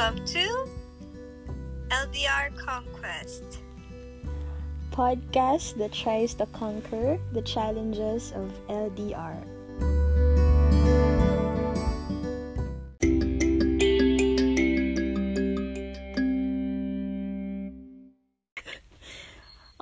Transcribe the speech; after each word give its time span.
Welcome 0.00 0.24
to 0.32 0.48
LDR 1.92 2.56
Conquest. 2.56 3.60
Podcast 4.88 5.76
that 5.76 5.92
tries 5.92 6.32
to 6.40 6.46
conquer 6.56 7.20
the 7.36 7.42
challenges 7.42 8.32
of 8.32 8.48
LDR. 8.72 9.44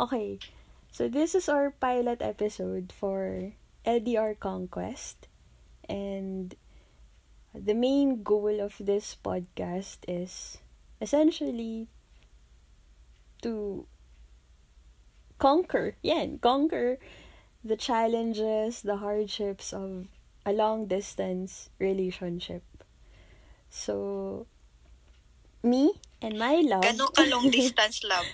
okay, 0.02 0.38
so 0.90 1.06
this 1.06 1.36
is 1.36 1.48
our 1.48 1.70
pilot 1.70 2.22
episode 2.22 2.90
for 2.90 3.52
LDR 3.86 4.34
Conquest. 4.40 5.28
And 5.88 6.56
the 7.54 7.74
main 7.74 8.22
goal 8.22 8.60
of 8.60 8.76
this 8.80 9.16
podcast 9.22 9.98
is 10.06 10.58
essentially 11.00 11.88
to 13.42 13.86
conquer, 15.38 15.96
yeah, 16.02 16.26
conquer 16.40 16.98
the 17.64 17.76
challenges, 17.76 18.82
the 18.82 18.96
hardships 18.96 19.72
of 19.72 20.06
a 20.44 20.52
long 20.52 20.86
distance 20.86 21.70
relationship. 21.78 22.62
So, 23.68 24.46
me 25.62 25.92
and 26.22 26.38
my 26.38 26.60
love. 26.64 26.84
Ka 26.84 27.24
long 27.28 27.50
distance 27.50 28.02
love? 28.08 28.26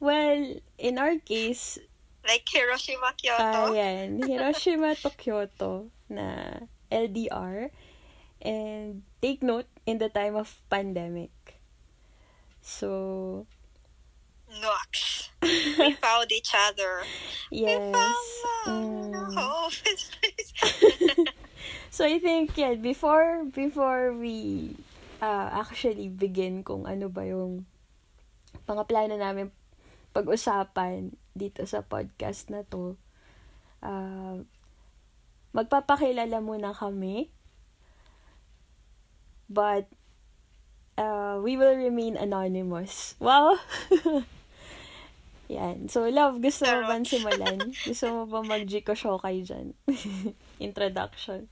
well, 0.00 0.54
in 0.78 0.98
our 0.98 1.18
case, 1.18 1.78
Like 2.26 2.42
Hiroshima, 2.50 3.14
Kyoto? 3.16 3.38
Ah, 3.38 3.70
yan. 3.70 4.18
Hiroshima 4.18 4.94
to 4.98 5.10
Kyoto 5.14 5.94
na 6.10 6.58
LDR. 6.90 7.70
And 8.42 9.02
take 9.20 9.42
note, 9.42 9.66
in 9.86 9.98
the 9.98 10.10
time 10.10 10.34
of 10.34 10.60
pandemic. 10.68 11.30
So, 12.60 13.46
Nox. 14.60 15.30
We 15.78 15.94
found 15.94 16.32
each 16.32 16.50
other. 16.52 17.06
yes. 17.50 17.78
We 17.78 17.92
found 18.66 19.12
love. 19.34 19.72
Mm. 19.78 21.28
So, 21.96 22.04
I 22.04 22.20
think, 22.20 22.52
yeah, 22.60 22.76
before, 22.76 23.48
before 23.48 24.12
we 24.12 24.76
uh, 25.24 25.48
actually 25.48 26.12
begin 26.12 26.60
kung 26.60 26.84
ano 26.84 27.08
ba 27.08 27.24
yung 27.24 27.64
mga 28.68 28.84
plano 28.84 29.16
namin 29.16 29.48
pag-usapan 30.12 31.16
dito 31.32 31.64
sa 31.64 31.80
podcast 31.80 32.52
na 32.52 32.68
to, 32.68 33.00
uh, 33.80 34.44
magpapakilala 35.56 36.44
muna 36.44 36.76
kami. 36.76 37.32
But, 39.48 39.88
uh, 41.00 41.40
we 41.40 41.56
will 41.56 41.72
remain 41.80 42.20
anonymous. 42.20 43.16
Wow! 43.16 43.56
Yan. 45.48 45.88
So, 45.88 46.04
love, 46.12 46.42
gusto 46.44 46.68
mo 46.68 46.84
ba 46.84 47.00
simulan? 47.00 47.72
gusto 47.88 48.04
mo 48.12 48.22
ba 48.28 48.44
mag-Jiko 48.44 48.92
Shokai 48.92 49.40
dyan? 49.46 49.72
Introduction. 50.66 51.48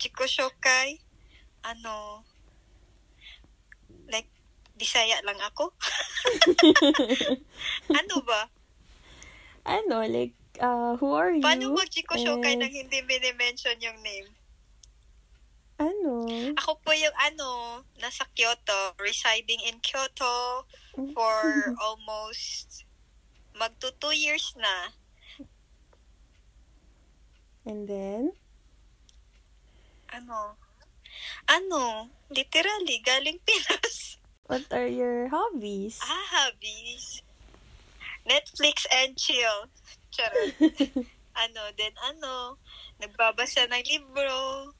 Jiko 0.00 0.24
Shokai, 0.24 0.96
ano, 1.66 2.24
like, 4.08 4.30
Bisaya 4.80 5.20
lang 5.28 5.36
ako? 5.44 5.76
ano 8.00 8.16
ba? 8.24 8.48
Ano, 9.68 10.00
like, 10.08 10.32
uh, 10.60 10.96
who 10.96 11.12
are 11.16 11.32
you? 11.32 11.42
Paano 11.42 11.72
mag-Jiko 11.74 12.14
Shokai 12.20 12.54
And, 12.54 12.60
nang 12.62 12.74
hindi 12.74 13.00
minimension 13.02 13.74
yung 13.80 13.98
name? 14.04 14.28
Ano? 15.80 16.28
Ako 16.60 16.76
po 16.84 16.92
yung 16.92 17.16
ano, 17.16 17.80
nasa 17.96 18.28
Kyoto, 18.36 18.92
residing 19.00 19.64
in 19.64 19.80
Kyoto 19.80 20.68
for 21.16 21.40
almost 21.84 22.84
magto 23.56 23.88
two 23.96 24.12
years 24.12 24.52
na. 24.60 24.92
And 27.64 27.88
then? 27.88 28.36
Ano? 30.12 30.60
Ano? 31.48 32.12
Literally, 32.28 33.00
galing 33.00 33.40
Pinas. 33.48 34.20
What 34.50 34.68
are 34.72 34.88
your 34.88 35.28
hobbies? 35.32 35.96
Ah, 36.02 36.26
hobbies. 36.44 37.22
Netflix 38.28 38.84
and 38.92 39.16
chill. 39.16 39.70
Charot. 40.10 40.54
ano, 41.44 41.60
then 41.78 41.94
ano, 42.02 42.58
nagbabasa 42.98 43.66
ng 43.70 43.84
libro. 43.86 44.70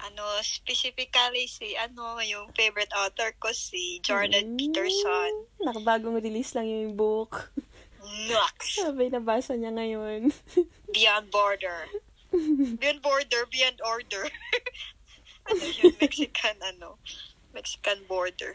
Ano, 0.00 0.24
specifically 0.40 1.44
si, 1.44 1.76
ano, 1.76 2.16
yung 2.24 2.48
favorite 2.56 2.88
author 2.96 3.36
ko, 3.36 3.52
si 3.52 4.00
Jordan 4.00 4.54
Mm, 4.54 4.56
Peterson. 4.56 5.32
Nakabagong 5.60 6.16
release 6.16 6.56
lang 6.56 6.64
yung 6.64 6.96
book. 6.96 7.52
Nux. 8.00 8.64
Sabay 8.80 9.12
nabasa 9.12 9.52
niya 9.60 9.68
ngayon. 9.76 10.32
Beyond 10.96 11.28
Border. 11.28 11.84
Beyond 12.80 13.00
Border, 13.04 13.42
Beyond 13.52 13.78
Order. 13.84 14.24
ano 15.50 15.64
yun? 15.68 15.92
Mexican, 16.00 16.56
ano? 16.64 16.96
Mexican 17.52 18.00
border. 18.06 18.54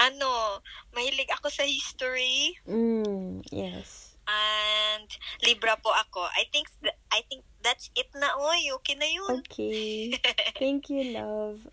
Ano, 0.00 0.64
mahilig 0.96 1.28
ako 1.36 1.52
sa 1.52 1.68
history 1.68 2.56
mm, 2.64 3.44
yes. 3.52 4.16
and 4.24 5.08
libra 5.44 5.76
po 5.76 5.92
ako. 5.92 6.24
I 6.32 6.48
think 6.48 6.72
th- 6.80 6.96
I 7.12 7.20
think 7.28 7.44
that's 7.60 7.92
it 7.92 8.08
na 8.16 8.32
oy. 8.40 8.72
Okay 8.80 8.96
na 8.96 9.08
yun. 9.08 9.44
Okay. 9.44 10.16
Thank 10.62 10.88
you, 10.88 11.12
love. 11.12 11.68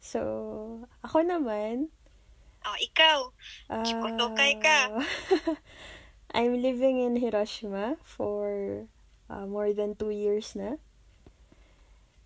So, 0.00 0.88
ako 1.04 1.22
naman, 1.24 1.92
oh, 2.64 2.78
ikaw. 2.80 3.18
uh, 3.68 3.84
Chikotokay 3.84 4.58
ka. 4.58 4.78
I'm 6.36 6.62
living 6.62 7.02
in 7.02 7.18
Hiroshima 7.18 7.98
for 8.02 8.86
uh, 9.28 9.46
more 9.46 9.72
than 9.74 9.94
two 9.94 10.10
years 10.10 10.54
na. 10.54 10.80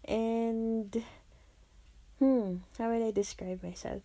And, 0.05 0.93
hmm, 2.21 2.69
how 2.77 2.93
would 2.93 3.01
I 3.01 3.11
describe 3.11 3.65
myself? 3.65 4.05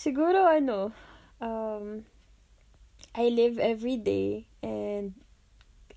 Siguro, 0.00 0.48
ano, 0.48 0.96
um, 1.44 2.08
I 3.12 3.28
live 3.28 3.60
every 3.60 4.00
day 4.00 4.48
and 4.64 5.12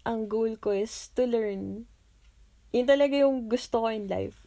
ang 0.03 0.27
goal 0.27 0.59
ko 0.59 0.75
is 0.75 1.07
to 1.15 1.23
learn. 1.23 1.87
Yun 2.75 2.83
talaga 2.83 3.23
yung 3.23 3.47
gusto 3.47 3.87
ko 3.87 3.87
in 3.87 4.11
life. 4.11 4.43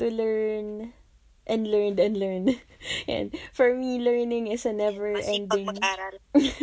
To 0.00 0.08
learn 0.08 0.96
and 1.44 1.68
learn 1.68 2.00
and 2.00 2.16
learn. 2.16 2.56
and 3.04 3.36
for 3.52 3.76
me, 3.76 4.00
learning 4.00 4.48
is 4.48 4.64
a 4.64 4.72
never 4.72 5.12
Masipag 5.12 5.28
ending 5.28 5.68
mag-aral. 5.68 6.16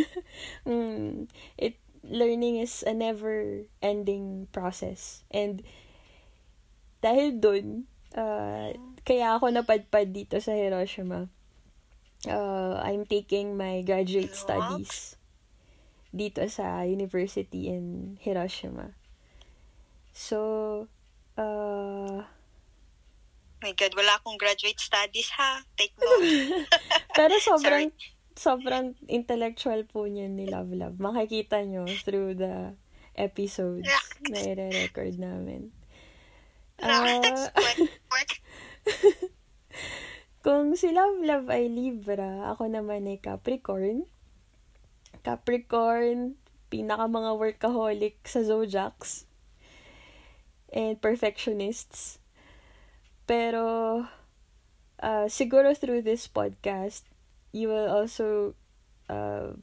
mm, 0.66 1.30
it 1.54 1.78
learning 2.02 2.66
is 2.66 2.82
a 2.82 2.98
never 2.98 3.66
ending 3.82 4.46
process 4.54 5.26
and 5.34 5.66
dahil 7.02 7.42
dun 7.42 7.90
uh, 8.14 8.70
kaya 9.02 9.38
ako 9.38 9.50
napadpad 9.50 10.14
dito 10.14 10.38
sa 10.38 10.54
Hiroshima 10.54 11.34
uh, 12.28 12.82
I'm 12.84 13.06
taking 13.06 13.58
my 13.58 13.82
graduate 13.82 14.36
studies 14.36 15.16
dito 16.16 16.48
sa 16.48 16.88
university 16.88 17.68
in 17.68 18.16
Hiroshima 18.24 18.96
so 20.16 20.88
uh, 21.36 22.24
My 23.66 23.74
God, 23.74 23.98
wala 23.98 24.22
akong 24.22 24.38
graduate 24.38 24.78
studies 24.78 25.26
ha. 25.42 25.66
Take 25.74 25.98
note. 25.98 26.70
Pero 27.18 27.34
sobrang 27.50 27.90
sobrang 28.38 28.94
intellectual 29.10 29.88
po 29.90 30.06
niya 30.06 30.30
ni 30.30 30.46
Love 30.46 30.78
Love. 30.78 31.02
Makikita 31.02 31.66
nyo 31.66 31.90
through 32.06 32.38
the 32.38 32.78
episodes 33.18 33.90
na 34.28 34.38
i-record 34.38 35.18
namin. 35.18 35.74
Work. 36.78 38.32
kung 40.46 40.78
si 40.78 40.94
Love 40.94 41.26
Love 41.26 41.50
ay 41.50 41.66
Libra, 41.74 42.54
ako 42.54 42.70
naman 42.70 43.10
ay 43.10 43.18
Capricorn. 43.18 44.06
Capricorn, 45.26 46.38
pinaka 46.70 47.10
mga 47.10 47.34
workaholic 47.34 48.22
sa 48.30 48.46
zodiacs. 48.46 49.26
And 50.70 51.02
perfectionists. 51.02 52.22
Pero, 53.26 54.06
uh, 55.02 55.26
siguro 55.34 55.74
through 55.74 56.06
this 56.06 56.30
podcast, 56.30 57.10
you 57.50 57.74
will 57.74 57.90
also 57.90 58.54
uh, 59.10 59.58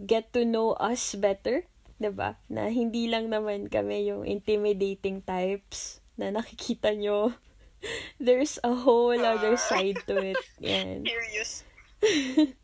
get 0.00 0.32
to 0.32 0.48
know 0.48 0.72
us 0.80 1.12
better. 1.12 1.68
'di 2.00 2.08
ba? 2.08 2.40
Na 2.48 2.72
hindi 2.72 3.04
lang 3.06 3.28
naman 3.28 3.68
kami 3.68 4.08
yung 4.08 4.24
intimidating 4.24 5.20
types 5.20 6.00
na 6.16 6.32
nakikita 6.32 6.96
nyo. 6.96 7.36
There's 8.20 8.58
a 8.64 8.74
whole 8.74 9.18
other 9.18 9.56
side 9.56 10.02
to 10.06 10.34
it. 10.34 10.40
Yan. 10.60 11.04
Serious. 11.08 11.64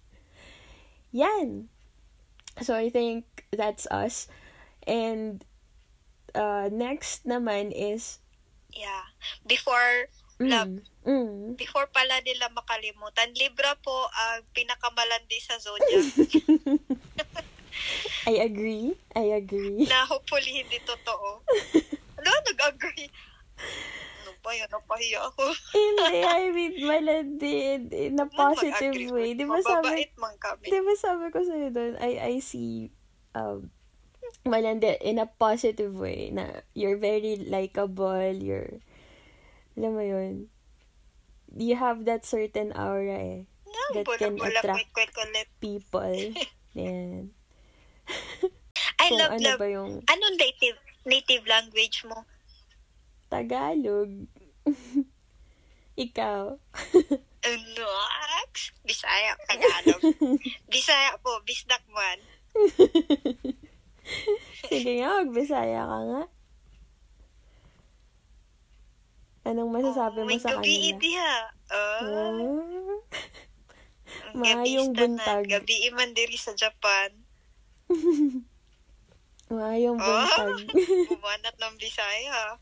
Yan. 1.13 1.69
So 2.61 2.75
I 2.75 2.91
think 2.91 3.25
that's 3.53 3.87
us. 3.91 4.29
And 4.87 5.45
uh, 6.35 6.69
next 6.73 7.27
naman 7.27 7.73
is, 7.75 8.19
Yeah. 8.71 9.03
Before 9.47 10.07
love, 10.39 10.79
mm, 10.79 11.03
mm, 11.03 11.59
before 11.59 11.91
pala 11.91 12.23
nila 12.23 12.49
makalimutan, 12.55 13.35
Libra 13.35 13.75
po 13.83 14.07
ang 14.09 14.47
pinakamalandi 14.55 15.39
sa 15.43 15.59
zodiac 15.59 16.07
I 18.31 18.47
agree. 18.47 18.95
I 19.17 19.35
agree. 19.35 19.91
na 19.91 20.07
hopefully 20.07 20.63
hindi 20.63 20.79
totoo. 20.87 21.43
Ano, 22.21 22.31
nag-agree? 22.47 23.09
Ba 24.41 24.57
yun? 24.57 24.69
Napahiya 24.73 25.21
ako. 25.29 25.45
Hindi, 25.77 26.19
I 26.25 26.45
mean, 26.51 26.73
malandi 26.81 27.53
in, 27.77 27.83
in 27.93 28.15
a 28.17 28.29
positive 28.29 28.97
way. 29.13 29.37
Di 29.37 29.45
ba 29.45 29.61
sabi, 29.61 30.09
man 30.17 30.35
kami. 30.41 30.65
di 30.65 30.81
ba 30.81 30.95
sabi 30.97 31.29
ko 31.29 31.45
sa'yo 31.45 31.69
doon, 31.69 31.95
I, 32.01 32.13
I 32.17 32.35
see, 32.41 32.89
um, 33.37 33.69
malandi 34.49 34.97
in 35.05 35.21
a 35.21 35.29
positive 35.29 35.93
way 35.93 36.33
na 36.33 36.65
you're 36.73 36.97
very 36.97 37.37
likable, 37.37 38.33
you're, 38.33 38.81
alam 39.77 39.93
mo 39.93 40.03
yun, 40.05 40.49
you 41.53 41.77
have 41.77 42.09
that 42.09 42.25
certain 42.25 42.73
aura 42.73 43.21
eh. 43.21 43.41
No, 43.69 43.83
that 43.95 44.07
bula, 44.09 44.19
can 44.19 44.35
bula, 44.41 44.57
attract 44.57 44.93
quick, 44.97 45.13
quick 45.13 45.49
people. 45.61 46.17
Yan. 46.81 47.31
I 49.01 49.09
Kung 49.09 49.19
love, 49.19 49.33
ano 49.37 49.49
love. 49.55 49.61
ba 49.61 49.67
yung 49.69 49.93
Anong 50.07 50.37
native 50.37 50.79
native 51.07 51.45
language 51.47 52.05
mo? 52.05 52.25
Tagalog. 53.31 54.11
Ikaw. 56.05 56.43
Ano? 57.41 57.89
Bisaya, 58.85 59.33
Tagalog. 59.49 60.03
Bisaya 60.73 61.17
po, 61.25 61.41
bisdak 61.41 61.81
man. 61.89 62.21
Sige 64.61 65.01
nga, 65.01 65.25
magbisaya 65.25 65.89
ka 65.89 65.99
nga. 66.05 66.23
Anong 69.49 69.73
masasabi 69.73 70.21
mo 70.21 70.29
May 70.29 70.37
sa 70.37 70.53
gabi 70.53 70.69
kanila? 70.69 70.89
idi 70.93 71.11
ha. 71.17 71.37
Oh, 71.73 72.05
Ah, 74.21 74.37
Maayong 74.37 74.93
buntag. 74.93 75.49
Gabi 75.49 75.89
iman 75.89 76.13
diri 76.13 76.37
sa 76.37 76.53
Japan. 76.53 77.09
Maayong 79.49 79.97
Oh, 79.97 80.05
buntag. 80.05 80.61
bumanat 81.09 81.57
ng 81.57 81.75
Bisaya. 81.81 82.61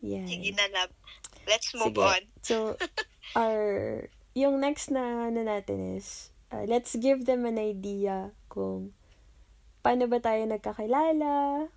Yan. 0.00 0.26
Sige 0.28 0.50
na, 0.56 0.66
love. 0.72 0.92
Let's 1.48 1.68
move 1.76 1.96
Sige. 1.96 2.04
on. 2.04 2.22
So, 2.40 2.56
our, 3.38 4.08
yung 4.32 4.60
next 4.60 4.88
na 4.92 5.28
ano 5.28 5.44
natin 5.44 5.96
is, 5.96 6.32
uh, 6.52 6.64
let's 6.64 6.96
give 6.96 7.24
them 7.24 7.44
an 7.44 7.60
idea 7.60 8.32
kung 8.48 8.92
paano 9.80 10.08
ba 10.08 10.20
tayo 10.20 10.44
nagkakilala, 10.44 11.68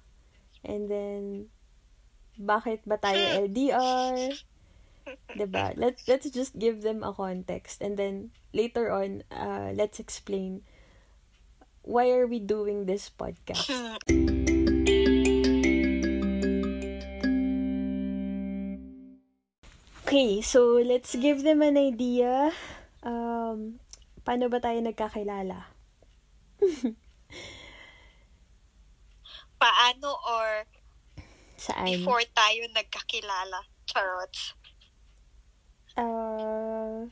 and 0.63 0.83
then, 0.87 1.21
bakit 2.39 2.83
ba 2.87 2.99
tayo 2.99 3.47
LDR, 3.47 4.33
diba? 5.39 5.75
Let, 5.75 5.99
let's 6.07 6.27
just 6.31 6.55
give 6.57 6.83
them 6.83 7.03
a 7.03 7.11
context, 7.11 7.79
and 7.83 7.95
then, 7.95 8.31
later 8.51 8.91
on, 8.91 9.23
uh, 9.31 9.71
let's 9.75 9.99
explain 9.99 10.63
why 11.83 12.07
are 12.15 12.27
we 12.27 12.39
doing 12.39 12.87
this 12.87 13.11
podcast. 13.11 13.67
Okay, 20.13 20.45
so 20.45 20.77
let's 20.77 21.17
give 21.17 21.41
them 21.41 21.65
an 21.65 21.73
idea. 21.73 22.53
Um, 23.01 23.81
paano 24.21 24.45
ba 24.45 24.61
tayo 24.61 24.77
nagkakilala? 24.77 25.73
Paano 29.57 30.13
or 30.13 30.69
Saan? 31.57 31.89
before 31.89 32.21
tayo 32.29 32.61
nagkakilala? 32.77 33.65
Charots. 33.89 34.53
Uh, 35.97 37.09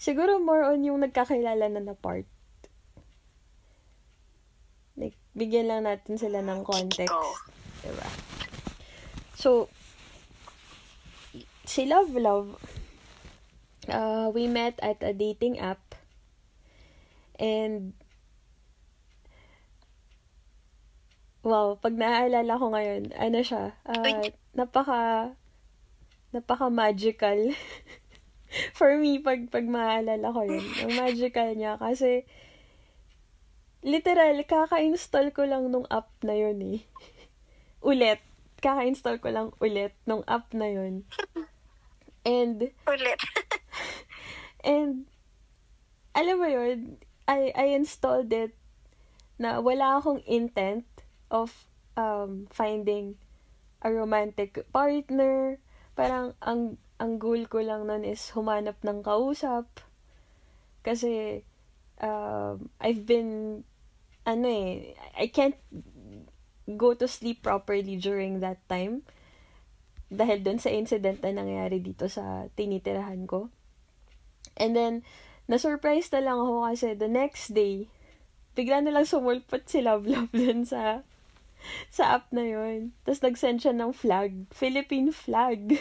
siguro 0.00 0.40
more 0.40 0.72
on 0.72 0.88
yung 0.88 1.04
nagkakilala 1.04 1.68
na 1.68 1.84
na 1.84 1.92
part. 1.92 2.24
Like, 4.96 5.20
bigyan 5.36 5.68
lang 5.68 5.84
natin 5.84 6.16
sila 6.16 6.40
ng 6.40 6.64
context. 6.64 7.12
Diba? 7.84 8.08
So, 9.36 9.68
si 11.66 11.84
Love 11.84 12.14
Love, 12.14 12.48
uh, 13.90 14.30
we 14.30 14.46
met 14.46 14.78
at 14.80 15.02
a 15.02 15.12
dating 15.12 15.58
app. 15.58 15.82
And, 17.36 17.92
wow, 21.42 21.76
pag 21.76 21.98
naaalala 21.98 22.56
ko 22.56 22.72
ngayon, 22.72 23.12
ano 23.18 23.38
siya, 23.42 23.76
uh, 23.84 24.24
napaka, 24.56 25.34
napaka 26.32 26.66
magical. 26.72 27.52
For 28.78 28.96
me, 28.96 29.18
pag, 29.18 29.50
pag 29.50 29.66
maaalala 29.66 30.32
ko 30.32 30.46
yun, 30.46 30.64
ang 30.86 30.94
magical 30.96 31.52
niya, 31.52 31.76
kasi, 31.76 32.24
literal, 33.84 34.38
kaka-install 34.46 35.34
ko 35.34 35.44
lang 35.44 35.68
nung 35.68 35.84
app 35.92 36.14
na 36.22 36.38
yun 36.38 36.58
eh. 36.62 36.80
Ulit. 37.90 38.22
Kaka-install 38.56 39.20
ko 39.20 39.28
lang 39.28 39.48
ulit 39.60 39.92
nung 40.08 40.24
app 40.24 40.48
na 40.56 40.72
yun. 40.72 41.04
And, 42.26 42.74
Ulit. 42.90 43.22
and, 44.66 45.06
alam 46.10 46.36
mo 46.42 46.48
yun, 46.50 46.98
I, 47.30 47.54
I 47.54 47.78
installed 47.78 48.34
it 48.34 48.50
na 49.38 49.62
wala 49.62 50.02
akong 50.02 50.26
intent 50.26 50.90
of 51.30 51.54
um, 51.94 52.50
finding 52.50 53.14
a 53.86 53.94
romantic 53.94 54.66
partner. 54.74 55.62
Parang 55.94 56.34
ang 56.42 56.82
ang 56.98 57.20
goal 57.22 57.46
ko 57.46 57.62
lang 57.62 57.86
nun 57.86 58.02
is 58.02 58.34
humanap 58.34 58.80
ng 58.82 59.06
kausap. 59.06 59.68
Kasi 60.82 61.44
um, 62.02 62.66
I've 62.82 63.06
been 63.06 63.62
ano 64.26 64.46
eh, 64.50 64.98
I 65.14 65.30
can't 65.30 65.58
go 66.66 66.98
to 66.98 67.06
sleep 67.06 67.46
properly 67.46 67.94
during 67.94 68.42
that 68.42 68.58
time 68.66 69.06
dahil 70.12 70.42
dun 70.42 70.62
sa 70.62 70.70
incident 70.70 71.18
na 71.22 71.34
nangyari 71.34 71.82
dito 71.82 72.06
sa 72.06 72.46
tinitirahan 72.54 73.26
ko. 73.26 73.50
And 74.56 74.72
then, 74.72 74.94
na-surprise 75.50 76.08
na 76.14 76.22
lang 76.22 76.38
ako 76.38 76.54
kasi 76.66 76.86
the 76.94 77.10
next 77.10 77.52
day, 77.52 77.90
bigla 78.56 78.80
na 78.80 78.94
lang 78.94 79.04
sumulpot 79.04 79.66
si 79.66 79.82
Love 79.82 80.06
Love 80.08 80.32
dun 80.40 80.64
sa 80.64 81.02
sa 81.90 82.20
app 82.20 82.30
na 82.30 82.46
yun. 82.46 82.94
Tapos 83.02 83.20
nag-send 83.26 83.58
siya 83.64 83.74
ng 83.74 83.90
flag. 83.90 84.46
Philippine 84.54 85.10
flag. 85.10 85.74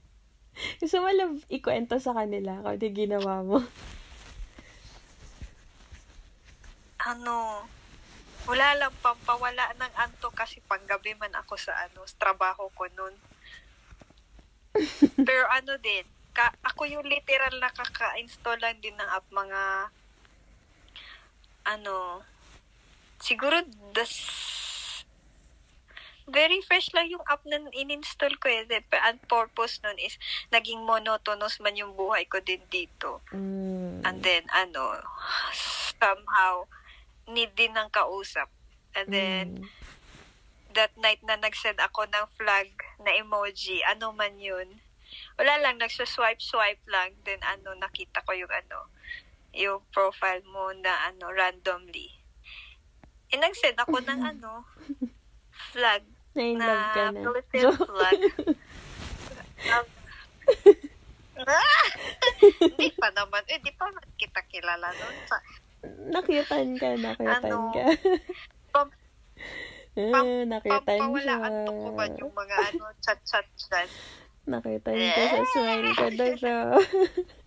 Gusto 0.80 1.02
mo 1.02 1.10
lang 1.10 1.42
ikwento 1.50 1.98
sa 1.98 2.14
kanila 2.14 2.62
kung 2.62 2.78
di 2.78 2.88
ginawa 2.94 3.42
mo. 3.42 3.60
ano, 7.06 7.62
wala 8.50 8.68
lang 8.74 8.94
pampawala 8.98 9.70
ng 9.78 9.92
anto 9.94 10.28
kasi 10.34 10.58
panggabi 10.66 11.14
man 11.14 11.30
ako 11.38 11.54
sa 11.54 11.86
ano, 11.86 12.02
trabaho 12.18 12.66
ko 12.74 12.90
nun. 12.98 13.14
Pero 15.28 15.44
ano 15.50 15.76
din, 15.80 16.04
ka, 16.36 16.52
ako 16.60 16.84
yung 16.84 17.06
literal 17.08 17.56
na 17.56 17.72
kaka-install 17.72 18.60
lang 18.60 18.76
din 18.84 18.92
ng 18.96 19.08
app 19.08 19.24
mga 19.32 19.62
ano, 21.66 22.22
siguro 23.18 23.64
das 23.96 24.12
very 26.26 26.58
fresh 26.66 26.90
lang 26.90 27.06
yung 27.06 27.22
app 27.30 27.42
na 27.46 27.62
in-install 27.70 28.34
ko 28.42 28.50
eh. 28.50 28.66
The- 28.66 28.82
Ang 28.98 29.22
purpose 29.30 29.78
nun 29.86 29.94
is 30.02 30.18
naging 30.50 30.82
monotonous 30.82 31.62
man 31.62 31.78
yung 31.78 31.94
buhay 31.94 32.26
ko 32.26 32.42
din 32.42 32.62
dito. 32.66 33.22
Mm. 33.30 34.02
And 34.02 34.18
then, 34.26 34.42
ano, 34.50 35.00
somehow, 36.02 36.66
need 37.30 37.54
din 37.54 37.78
ng 37.78 37.90
kausap. 37.94 38.50
And 38.98 39.06
then, 39.06 39.46
Mm. 39.62 39.85
That 40.76 40.92
night 41.00 41.24
na 41.24 41.40
nag-send 41.40 41.80
ako 41.80 42.04
ng 42.06 42.26
flag 42.36 42.68
na 43.00 43.10
emoji, 43.12 43.80
ano 43.82 44.12
man 44.12 44.36
yun. 44.36 44.78
Wala 45.40 45.56
lang, 45.58 45.80
nagsaswipe-swipe 45.80 46.84
lang. 46.86 47.16
Then, 47.24 47.40
ano, 47.42 47.72
nakita 47.74 48.20
ko 48.22 48.36
yung 48.36 48.52
ano, 48.52 48.92
yung 49.56 49.80
profile 49.90 50.44
mo 50.44 50.70
na 50.76 51.08
ano, 51.08 51.32
randomly. 51.32 52.12
Eh, 53.32 53.40
nag-send 53.40 53.80
ako 53.80 54.04
ng 54.04 54.20
ano, 54.36 54.68
flag 55.72 56.04
na 56.36 56.52
na. 56.92 57.16
Philippine 57.16 57.72
flag. 57.72 58.20
Um! 59.72 59.86
Hindi 62.60 62.88
pa 62.92 63.08
naman. 63.12 63.42
Eh, 63.48 63.60
di 63.60 63.72
pa 63.72 63.88
man 63.88 64.04
kita 64.16 64.40
kilala 64.46 64.92
nun. 64.92 65.16
Sa, 65.24 65.36
Nakitan 66.12 66.76
ka, 66.76 66.92
nakitan 66.96 67.40
Ano? 67.44 67.72
ka. 67.72 67.84
Eh, 69.96 70.12
pam- 70.12 70.44
nakitan 70.44 70.76
siya. 70.76 70.84
pampawalaan 70.84 71.52
to 71.64 71.72
ko 71.72 71.88
man 71.96 72.10
yung 72.20 72.34
mga 72.36 72.56
ano, 72.68 72.84
chat-chat 73.00 73.48
dyan. 73.56 73.88
Nakitan 74.46 74.92
ka 74.92 75.22
sa 75.24 75.42
smile 75.56 75.90
ko 75.96 76.06
siya. 76.36 76.58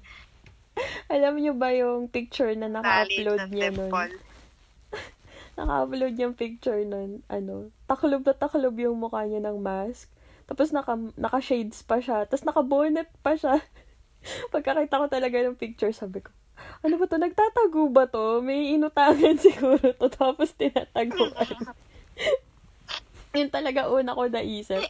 Alam 1.13 1.34
niyo 1.38 1.53
ba 1.53 1.70
yung 1.75 2.10
picture 2.10 2.56
na 2.58 2.65
naka-upload 2.72 3.53
niya 3.53 3.70
nun? 3.70 3.94
naka-upload 5.60 6.13
niyang 6.15 6.34
picture 6.34 6.82
nun, 6.88 7.22
ano, 7.29 7.70
taklob 7.86 8.25
na 8.25 8.34
taklob 8.34 8.75
yung 8.79 8.98
mukha 8.98 9.27
niya 9.29 9.46
ng 9.46 9.60
mask. 9.60 10.10
Tapos 10.50 10.74
naka, 10.74 10.98
naka-shades 11.20 11.86
pa 11.86 12.01
siya. 12.01 12.25
Tapos 12.25 12.48
naka-bonnet 12.48 13.13
pa 13.22 13.38
siya. 13.38 13.62
Pagkakita 14.53 14.98
ko 14.98 15.06
talaga 15.06 15.38
ng 15.46 15.60
picture, 15.60 15.94
sabi 15.94 16.25
ko, 16.25 16.34
ano 16.82 16.98
ba 16.98 17.06
to? 17.06 17.22
Nagtatago 17.22 17.91
ba 17.94 18.10
to? 18.10 18.41
May 18.41 18.74
inutangan 18.74 19.38
siguro 19.38 19.94
to. 19.94 20.10
Tapos 20.10 20.56
tinataguan. 20.58 21.77
Yun 23.38 23.49
talaga 23.53 23.88
una 23.89 24.17
ko 24.17 24.25
naisip. 24.25 24.89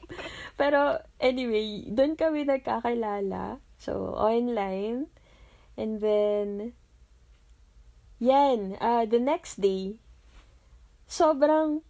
Pero, 0.55 0.99
anyway, 1.19 1.87
doon 1.87 2.15
kami 2.15 2.47
nagkakilala. 2.47 3.59
So, 3.79 4.15
online. 4.15 5.11
And 5.79 5.99
then, 6.03 6.75
yan, 8.19 8.75
uh, 8.79 9.07
the 9.07 9.19
next 9.19 9.63
day, 9.63 9.99
sobrang, 11.07 11.83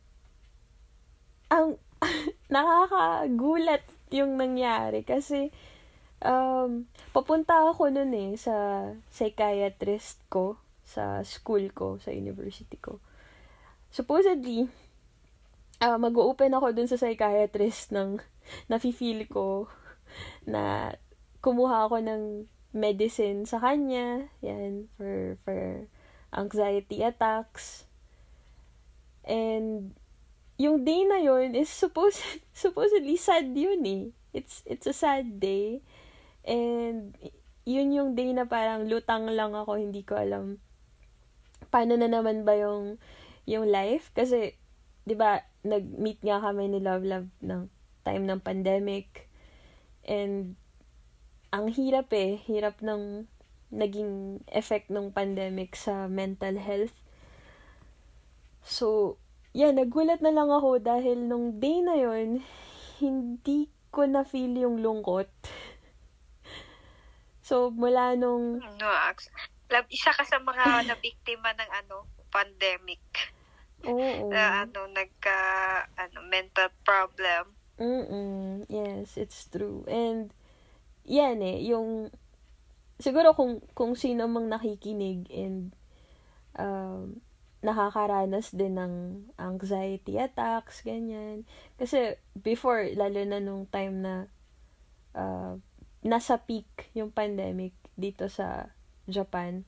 ang, 1.49 1.81
nakakagulat 2.53 3.85
yung 4.13 4.37
nangyari. 4.37 5.01
Kasi, 5.05 5.49
um, 6.21 6.85
papunta 7.13 7.61
ako 7.65 7.89
nun 7.93 8.13
eh, 8.13 8.37
sa 8.37 8.89
psychiatrist 9.09 10.21
ko, 10.29 10.57
sa 10.85 11.21
school 11.25 11.69
ko, 11.73 11.97
sa 12.01 12.13
university 12.13 12.77
ko. 12.77 13.01
Supposedly, 13.89 14.69
uh, 15.81 15.97
mag-open 15.99 16.51
ako 16.55 16.75
dun 16.75 16.89
sa 16.89 16.99
psychiatrist 16.99 17.91
ng 17.91 18.19
nafe-feel 18.71 19.27
ko 19.27 19.67
na 20.47 20.95
kumuha 21.39 21.87
ako 21.87 22.03
ng 22.03 22.23
medicine 22.75 23.49
sa 23.49 23.57
kanya, 23.57 24.29
yan, 24.43 24.91
for, 24.99 25.39
for 25.41 25.89
anxiety 26.35 27.01
attacks. 27.01 27.89
And, 29.25 29.95
yung 30.59 30.83
day 30.85 31.07
na 31.07 31.17
yun 31.23 31.55
is 31.55 31.71
supposed, 31.71 32.21
supposedly 32.53 33.17
sad 33.17 33.49
yun 33.55 33.81
eh. 33.85 34.03
It's, 34.35 34.61
it's 34.69 34.85
a 34.85 34.93
sad 34.93 35.41
day. 35.41 35.81
And, 36.45 37.17
yun 37.65 37.93
yung 37.95 38.13
day 38.13 38.29
na 38.33 38.45
parang 38.45 38.85
lutang 38.85 39.29
lang 39.33 39.57
ako, 39.57 39.81
hindi 39.81 40.05
ko 40.05 40.17
alam 40.19 40.61
paano 41.69 41.95
na 41.95 42.09
naman 42.09 42.43
ba 42.43 42.57
yung, 42.57 42.97
yung 43.45 43.69
life. 43.69 44.09
Kasi, 44.17 44.57
di 45.03 45.15
ba, 45.15 45.43
nag-meet 45.63 46.23
nga 46.23 46.39
kami 46.39 46.71
ni 46.71 46.79
Love 46.79 47.05
Love 47.05 47.29
ng 47.43 47.67
time 48.03 48.23
ng 48.25 48.39
pandemic. 48.41 49.27
And, 50.07 50.55
ang 51.51 51.73
hirap 51.73 52.13
eh. 52.15 52.39
Hirap 52.47 52.79
ng 52.81 53.27
naging 53.69 54.41
effect 54.49 54.89
ng 54.89 55.13
pandemic 55.13 55.77
sa 55.77 56.09
mental 56.09 56.57
health. 56.57 56.95
So, 58.65 59.17
yeah, 59.53 59.69
nagulat 59.69 60.21
na 60.25 60.33
lang 60.33 60.49
ako 60.49 60.81
dahil 60.81 61.29
nung 61.29 61.61
day 61.61 61.81
na 61.85 61.97
yon 61.97 62.41
hindi 62.99 63.69
ko 63.93 64.05
na 64.05 64.25
feel 64.25 64.53
yung 64.57 64.81
lungkot. 64.81 65.29
so, 67.47 67.69
mula 67.73 68.17
nung... 68.17 68.59
No, 68.59 68.89
isa 69.89 70.11
ka 70.13 70.25
sa 70.25 70.41
mga 70.41 70.65
nabiktima 70.89 71.53
ng 71.53 71.71
ano, 71.85 72.09
pandemic. 72.33 73.01
Oo. 73.87 74.27
Na 74.27 74.65
ano, 74.67 74.91
nagka, 74.91 75.39
ano, 75.95 76.19
mental 76.27 76.67
problem. 76.83 77.55
Mm 77.79 78.67
Yes, 78.67 79.15
it's 79.15 79.47
true. 79.47 79.87
And, 79.87 80.35
yan 81.07 81.39
eh, 81.39 81.63
yung, 81.63 82.11
siguro 82.99 83.31
kung, 83.31 83.63
kung 83.71 83.95
sino 83.95 84.27
mang 84.27 84.51
nakikinig 84.51 85.31
and, 85.31 85.71
um, 86.59 87.23
nakakaranas 87.59 88.55
din 88.55 88.79
ng 88.79 88.95
anxiety 89.35 90.15
attacks, 90.19 90.83
ganyan. 90.83 91.43
Kasi, 91.79 92.19
before, 92.35 92.87
lalo 92.95 93.19
na 93.23 93.39
nung 93.39 93.67
time 93.67 93.95
na, 93.99 94.15
uh, 95.15 95.55
nasa 95.99 96.39
peak 96.39 96.91
yung 96.95 97.11
pandemic 97.11 97.75
dito 97.99 98.31
sa 98.31 98.71
Japan, 99.11 99.67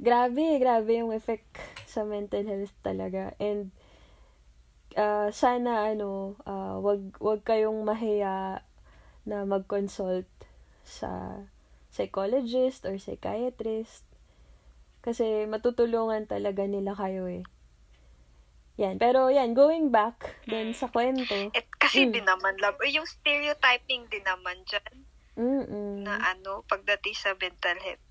grabe, 0.00 0.56
grabe 0.62 1.02
yung 1.02 1.12
effect 1.12 1.60
sa 1.88 2.04
mental 2.04 2.44
health 2.44 2.76
talaga. 2.84 3.32
And, 3.40 3.72
uh, 4.92 5.32
sana, 5.32 5.88
ano, 5.88 6.36
uh, 6.44 6.76
wag, 6.84 7.16
wag 7.16 7.40
kayong 7.48 7.80
mahiya 7.88 8.60
na 9.24 9.48
mag-consult 9.48 10.28
sa 10.84 11.40
psychologist 11.88 12.84
or 12.84 13.00
psychiatrist. 13.00 14.04
Kasi 15.00 15.48
matutulungan 15.48 16.28
talaga 16.28 16.68
nila 16.68 16.92
kayo 16.92 17.24
eh. 17.24 17.44
Yan. 18.78 19.00
Pero 19.00 19.26
yan, 19.32 19.58
going 19.58 19.90
back 19.90 20.38
then 20.46 20.70
sa 20.70 20.86
kwento. 20.86 21.34
At 21.50 21.66
kasi 21.82 22.06
mm. 22.06 22.12
din 22.14 22.26
naman, 22.28 22.54
love, 22.62 22.78
yung 22.86 23.08
stereotyping 23.08 24.06
din 24.06 24.22
naman 24.22 24.62
dyan. 24.68 24.94
Mm-mm. 25.38 26.06
Na 26.06 26.18
ano, 26.34 26.62
pagdating 26.70 27.14
sa 27.14 27.34
mental 27.34 27.78
health. 27.82 28.04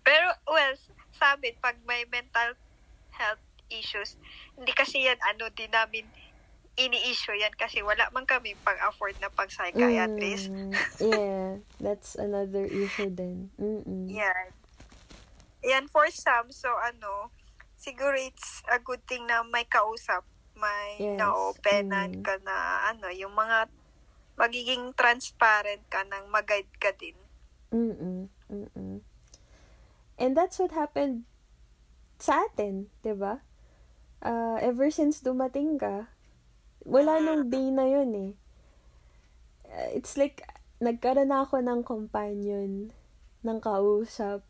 Pero, 0.00 0.32
well, 0.48 0.72
sabi, 1.12 1.52
pag 1.60 1.76
may 1.84 2.08
mental 2.08 2.56
health 3.18 3.42
issues, 3.68 4.16
hindi 4.56 4.72
kasi 4.72 5.04
yan, 5.04 5.18
ano, 5.20 5.50
din 5.52 5.70
namin 5.74 6.06
ini-issue 6.78 7.34
yan 7.34 7.50
kasi 7.58 7.82
wala 7.82 8.06
man 8.14 8.22
kami 8.22 8.54
pang-afford 8.62 9.18
na 9.18 9.26
pang-psychiatrist. 9.34 10.46
Mm, 10.54 10.70
yeah, 11.10 11.58
that's 11.82 12.14
another 12.14 12.62
issue 12.70 13.10
din. 13.10 13.50
Mm-mm. 13.58 14.06
Yan. 14.06 14.54
Yan, 15.66 15.84
for 15.90 16.06
some, 16.14 16.54
so 16.54 16.70
ano, 16.78 17.34
siguro 17.74 18.14
it's 18.14 18.62
a 18.70 18.78
good 18.78 19.02
thing 19.10 19.26
na 19.26 19.42
may 19.42 19.66
kausap, 19.66 20.22
may 20.54 21.02
yes. 21.02 21.18
na-openan 21.18 22.22
mm. 22.22 22.24
ka 22.24 22.38
na, 22.46 22.86
ano, 22.94 23.10
yung 23.10 23.34
mga 23.34 23.66
magiging 24.38 24.94
transparent 24.94 25.82
ka 25.90 26.06
nang 26.06 26.30
mag-guide 26.30 26.70
ka 26.78 26.94
din. 26.94 27.18
Mm-mm. 27.74 28.30
Mm-mm. 28.46 29.02
And 30.14 30.32
that's 30.38 30.62
what 30.62 30.70
happened 30.70 31.26
sa 32.18 32.44
atin, 32.46 32.90
'di 33.00 33.14
ba? 33.14 33.40
Uh, 34.18 34.58
ever 34.58 34.90
since 34.90 35.22
dumating 35.22 35.78
ka, 35.78 36.10
wala 36.82 37.22
nung 37.22 37.46
day 37.46 37.70
na 37.70 37.86
yun 37.86 38.10
eh. 38.14 38.32
Uh, 39.68 39.88
it's 39.94 40.18
like, 40.18 40.42
nagkaroon 40.82 41.30
na 41.30 41.46
ako 41.46 41.62
ng 41.62 41.80
companion, 41.86 42.90
ng 43.46 43.58
kausap. 43.62 44.42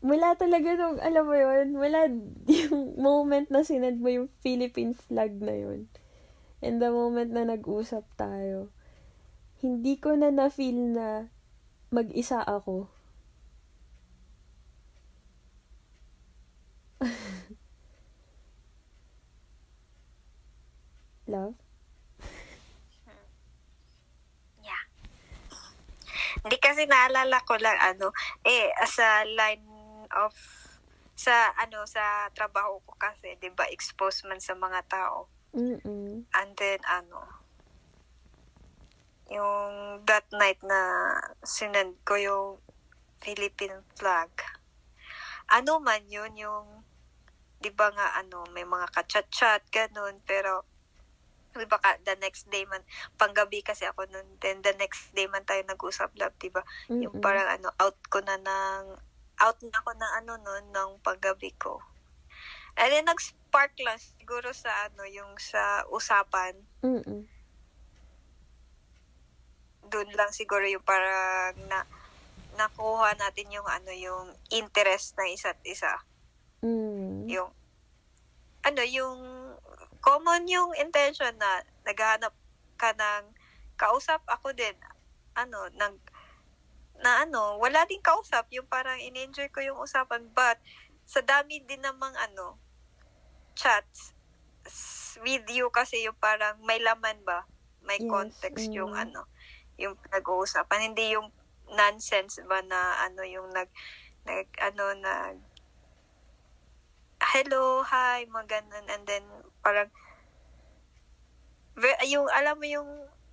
Wala 0.00 0.38
talaga 0.38 0.78
nung, 0.78 1.02
alam 1.02 1.24
mo 1.26 1.36
yun, 1.36 1.66
wala 1.76 2.06
yung 2.62 2.94
moment 3.00 3.50
na 3.50 3.66
sinend 3.66 3.98
mo 3.98 4.08
yung 4.08 4.28
Philippine 4.44 4.94
flag 4.94 5.40
na 5.42 5.56
yun. 5.56 5.90
And 6.60 6.78
the 6.78 6.92
moment 6.92 7.32
na 7.32 7.48
nag-usap 7.48 8.04
tayo, 8.20 8.68
hindi 9.64 9.96
ko 9.96 10.16
na 10.16 10.28
na-feel 10.28 10.94
na 10.94 11.32
mag-isa 11.88 12.44
ako. 12.44 12.88
Love? 21.32 21.54
Yeah. 24.60 24.84
Hindi 26.44 26.56
kasi 26.60 26.84
naalala 26.84 27.40
ko 27.48 27.56
lang 27.56 27.78
ano, 27.80 28.12
eh, 28.44 28.68
as 28.76 28.98
a 29.00 29.24
line 29.24 29.64
of 30.12 30.34
sa 31.20 31.52
ano 31.60 31.84
sa 31.84 32.32
trabaho 32.32 32.80
ko 32.88 32.96
kasi 32.96 33.36
'di 33.36 33.52
ba 33.52 33.68
exposed 33.68 34.24
man 34.24 34.40
sa 34.40 34.56
mga 34.56 34.80
tao. 34.88 35.28
Mm. 35.52 36.24
And 36.32 36.50
then 36.56 36.80
ano 36.88 37.44
yung 39.30 40.02
that 40.10 40.26
night 40.34 40.58
na 40.64 40.80
sinend 41.44 42.00
ko 42.02 42.16
yung 42.18 42.48
Philippine 43.22 43.84
flag. 43.94 44.32
Ano 45.52 45.78
man 45.78 46.08
yun 46.10 46.34
yung 46.34 46.79
'di 47.60 47.70
ba 47.76 47.92
nga 47.92 48.16
ano, 48.16 48.48
may 48.56 48.64
mga 48.64 48.88
ka-chat-chat 48.96 49.68
ganun, 49.68 50.16
pero 50.24 50.64
di 51.52 51.66
ba 51.66 51.76
ka, 51.82 51.98
the 52.06 52.16
next 52.22 52.48
day 52.48 52.64
man, 52.64 52.80
panggabi 53.20 53.60
kasi 53.60 53.84
ako 53.84 54.06
nun, 54.08 54.24
then 54.40 54.64
the 54.64 54.72
next 54.80 55.12
day 55.12 55.28
man 55.28 55.44
tayo 55.44 55.60
nag-usap 55.66 56.14
love, 56.16 56.34
di 56.40 56.48
ba? 56.48 56.64
Mm-hmm. 56.88 57.02
Yung 57.04 57.16
parang 57.18 57.46
ano, 57.50 57.68
out 57.76 57.98
ko 58.08 58.22
na 58.24 58.38
ng, 58.38 58.96
out 59.42 59.58
na 59.60 59.76
ako 59.82 59.90
ng 59.92 60.12
ano 60.24 60.32
nun, 60.40 60.64
ng 60.72 60.90
panggabi 61.04 61.52
ko. 61.58 61.82
And 62.78 62.94
then 62.94 63.10
nag-spark 63.10 63.74
lang 63.82 63.98
siguro 63.98 64.54
sa 64.54 64.70
ano, 64.88 65.02
yung 65.10 65.36
sa 65.42 65.84
usapan. 65.90 66.54
Mm-hmm. 66.86 67.20
Doon 69.90 70.10
lang 70.14 70.30
siguro 70.30 70.62
yung 70.70 70.86
parang 70.86 71.58
na, 71.66 71.82
nakuha 72.54 73.18
natin 73.18 73.50
yung 73.50 73.66
ano, 73.66 73.90
yung 73.90 74.30
interest 74.54 75.18
na 75.18 75.26
isa't 75.26 75.58
isa. 75.66 75.98
Mm. 76.60 77.28
Yung, 77.28 77.50
ano, 78.64 78.82
yung 78.84 79.18
common 80.00 80.48
yung 80.48 80.72
intention 80.76 81.32
na 81.36 81.64
naghahanap 81.84 82.32
ka 82.80 82.92
ng 82.96 83.36
kausap 83.76 84.20
ako 84.28 84.52
din. 84.52 84.76
Ano, 85.36 85.68
nag, 85.76 85.96
na 87.00 87.24
ano, 87.24 87.56
wala 87.56 87.84
din 87.88 88.04
kausap. 88.04 88.48
Yung 88.52 88.68
parang 88.68 89.00
in-enjoy 89.00 89.48
ko 89.48 89.64
yung 89.64 89.80
usapan. 89.80 90.28
But, 90.36 90.60
sa 91.08 91.24
dami 91.24 91.64
din 91.64 91.80
namang 91.80 92.14
ano, 92.14 92.60
chats, 93.56 94.14
s- 94.62 95.18
video 95.20 95.68
kasi 95.72 96.06
yung 96.06 96.16
parang 96.16 96.60
may 96.62 96.78
laman 96.78 97.20
ba? 97.26 97.44
May 97.82 97.98
Yes, 97.98 98.08
context 98.08 98.68
yung 98.70 98.94
mm. 98.94 99.02
ano, 99.08 99.26
yung 99.80 99.96
nag-uusapan. 100.12 100.92
Hindi 100.92 101.16
yung 101.16 101.32
nonsense 101.70 102.44
ba 102.46 102.60
na 102.62 103.04
ano 103.04 103.24
yung 103.24 103.48
nag, 103.50 103.68
nag 104.28 104.48
ano, 104.60 104.84
nag, 105.00 105.36
hello, 107.20 107.84
hi, 107.84 108.24
mga 108.26 108.46
ganun. 108.48 108.86
And 108.88 109.04
then, 109.06 109.24
parang, 109.60 109.92
yung, 112.08 112.26
alam 112.32 112.56
mo 112.58 112.66
yung, 112.66 112.90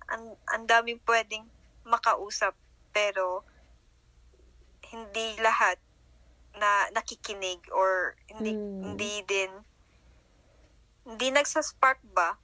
ang, 0.08 0.36
ang 0.48 0.64
daming 0.68 1.00
pwedeng 1.08 1.48
makausap, 1.88 2.54
pero, 2.92 3.44
hindi 4.88 5.36
lahat 5.44 5.76
na 6.56 6.88
nakikinig 6.96 7.60
or 7.76 8.16
hindi 8.32 8.56
Mm. 8.56 8.80
hindi 8.80 9.20
din 9.28 9.52
hindi 11.06 11.30
nagsaspark 11.30 12.02
ba 12.02 12.38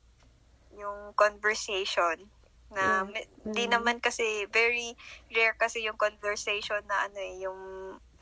yung 0.75 1.15
conversation 1.19 2.31
na 2.71 3.07
hindi 3.07 3.65
Mm. 3.67 3.73
naman 3.75 3.97
kasi 4.03 4.47
very 4.51 4.95
rare 5.31 5.55
kasi 5.59 5.83
yung 5.87 5.99
conversation 5.99 6.83
na 6.87 7.07
ano 7.07 7.19
eh 7.19 7.35
yung 7.43 7.61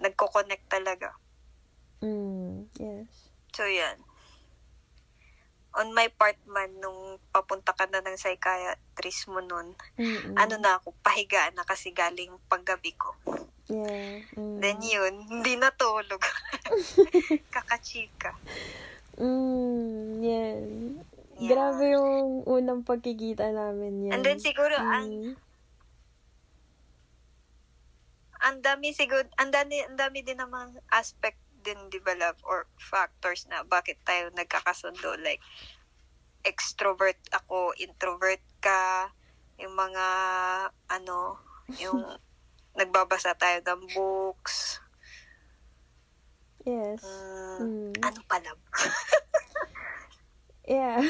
nagko-connect 0.00 0.66
talaga. 0.68 1.12
Mm, 2.02 2.41
yes. 2.76 3.08
So 3.52 3.64
yan. 3.64 3.98
On 5.72 5.88
my 5.96 6.12
part 6.12 6.36
man 6.44 6.68
nung 6.78 7.16
papunta 7.32 7.72
ka 7.72 7.88
na 7.88 8.04
ng 8.04 8.20
psychiatrist 8.20 9.28
mo 9.32 9.40
nun, 9.40 9.72
Mm-mm. 9.96 10.36
ano 10.36 10.60
na 10.60 10.76
ako, 10.76 10.92
pahiga 11.00 11.48
na 11.56 11.64
kasi 11.64 11.96
galing 11.96 12.32
paggabi 12.46 12.92
ko. 12.92 13.16
Yeah. 13.72 14.20
Mm. 14.36 14.60
Then 14.60 14.78
yun, 14.84 15.14
hindi 15.24 15.56
natulog. 15.56 16.20
Kakachika. 17.54 18.36
Mm, 19.16 20.20
yan. 20.20 20.62
Yeah. 21.40 21.48
Grabe 21.56 21.96
yung 21.96 22.44
unang 22.44 22.84
pagkikita 22.84 23.48
namin 23.48 24.12
yan. 24.12 24.12
And 24.12 24.22
then 24.22 24.40
siguro, 24.44 24.76
ang, 24.76 25.08
Mm. 25.08 25.32
ang 28.42 28.56
dami 28.60 28.90
siguro, 28.92 29.24
ang 29.38 29.48
dami, 29.48 29.80
ang 29.80 29.96
dami 29.96 30.20
din 30.20 30.36
namang 30.36 30.74
aspect 30.90 31.38
din, 31.62 31.78
love, 32.18 32.38
or 32.44 32.66
factors 32.76 33.46
na 33.48 33.62
bakit 33.62 33.98
tayo 34.04 34.28
nagkakasundo. 34.34 35.16
Like, 35.22 35.40
extrovert 36.42 37.18
ako, 37.30 37.72
introvert 37.78 38.42
ka, 38.58 39.14
yung 39.58 39.74
mga, 39.78 40.06
ano, 40.90 41.38
yung 41.78 42.02
nagbabasa 42.78 43.38
tayo 43.38 43.62
ng 43.62 43.82
books. 43.94 44.82
Yes. 46.66 47.02
Mm, 47.02 47.40
Mm. 47.62 47.92
Ano 48.00 48.20
pa, 48.26 48.36
love? 48.42 48.62
Yeah. 50.62 51.02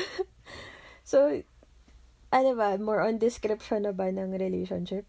so, 1.05 1.45
ano 2.33 2.51
ba, 2.57 2.81
more 2.81 3.05
on 3.05 3.21
description 3.21 3.85
na 3.85 3.93
ba 3.93 4.09
ng 4.09 4.33
relationship? 4.33 5.05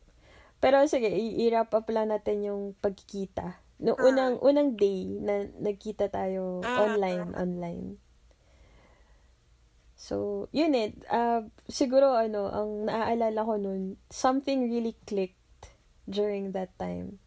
Pero 0.59 0.83
sige, 0.87 1.07
i-wrap 1.11 1.71
up 1.71 1.87
lang 1.91 2.11
natin 2.11 2.43
yung 2.43 2.61
pagkikita. 2.79 3.62
No, 3.83 3.99
Ah. 3.99 4.07
unang, 4.07 4.39
unang 4.39 4.79
day 4.79 5.11
na 5.19 5.43
nagkita 5.59 6.07
tayo 6.07 6.63
Ah. 6.63 6.87
online, 6.87 7.35
online. 7.35 7.87
So, 9.99 10.47
yun 10.55 10.71
eh. 10.75 10.95
Uh, 11.11 11.47
siguro, 11.67 12.15
ano, 12.15 12.47
ang 12.47 12.87
naaalala 12.87 13.43
ko 13.43 13.59
nun, 13.59 13.99
something 14.07 14.71
really 14.71 14.95
clicked 15.03 15.75
during 16.07 16.55
that 16.55 16.71
time. 16.79 17.19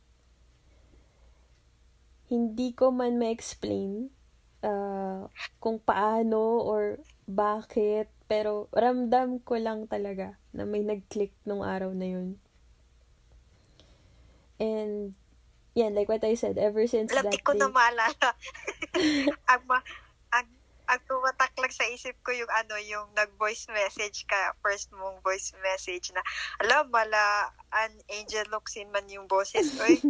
Hindi 2.29 2.73
ko 2.73 2.91
man 2.91 3.21
ma-explain 3.21 4.11
uh, 4.67 5.29
kung 5.61 5.79
paano 5.79 6.65
or 6.65 6.99
bakit, 7.29 8.09
pero 8.27 8.67
ramdam 8.75 9.39
ko 9.45 9.61
lang 9.61 9.87
talaga 9.87 10.35
na 10.51 10.67
may 10.67 10.83
nag-click 10.83 11.37
nung 11.47 11.63
araw 11.63 11.93
na 11.95 12.09
yun. 12.11 12.29
And, 14.59 15.15
yan, 15.77 15.93
like 15.93 16.09
what 16.09 16.25
I 16.25 16.33
said, 16.33 16.57
ever 16.57 16.89
since 16.89 17.13
Love, 17.13 17.29
that 17.29 17.37
di 17.37 17.45
ko 17.45 17.53
day, 17.53 17.61
na 17.61 17.69
maalala. 17.69 18.33
ang, 19.53 19.63
ma, 19.69 19.85
ang, 20.33 20.49
ang 20.89 21.01
tumatak 21.05 21.53
lang 21.61 21.69
sa 21.69 21.85
isip 21.93 22.17
ko 22.25 22.33
yung 22.33 22.49
ano, 22.49 22.81
yung 22.81 23.13
nag-voice 23.13 23.69
message 23.69 24.25
ka, 24.25 24.57
first 24.65 24.89
mong 24.97 25.21
voice 25.21 25.53
message 25.61 26.17
na, 26.17 26.25
alam, 26.65 26.89
mala, 26.89 27.53
an 27.77 27.93
angel 28.09 28.49
looks 28.49 28.81
in 28.81 28.89
man 28.89 29.05
yung 29.13 29.29
boses. 29.29 29.77
Uy, 29.77 30.01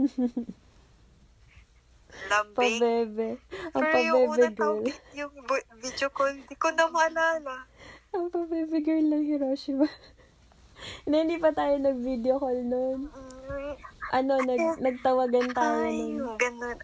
lambing. 2.31 2.79
pabebe. 2.79 3.43
Ang 3.75 3.83
Pero 3.83 3.99
yung 3.99 4.23
pabebe 4.23 4.33
unang 4.39 4.55
girl. 4.55 4.87
tawag, 4.87 4.95
yung 5.19 5.33
bu- 5.45 5.69
video 5.83 6.09
call, 6.15 6.39
di 6.47 6.55
ko 6.55 6.71
na 6.71 6.87
maalala. 6.87 7.67
Ang 8.15 8.31
pabebe 8.31 8.79
girl 8.81 9.03
ng 9.03 9.27
Hiroshima. 9.27 9.91
Hindi, 11.09 11.17
hindi 11.17 11.37
pa 11.41 11.57
tayo 11.57 11.73
nag-video 11.81 12.37
call 12.37 12.61
noon. 12.61 13.09
Mm, 13.09 13.73
Ano, 14.17 14.41
nag, 14.41 14.81
nagtawagan 14.81 15.53
tayo 15.53 15.85
Ay, 15.85 16.17
yung 16.17 16.41
ganun. 16.41 16.79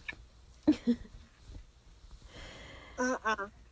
Mm-mm. 3.00 3.44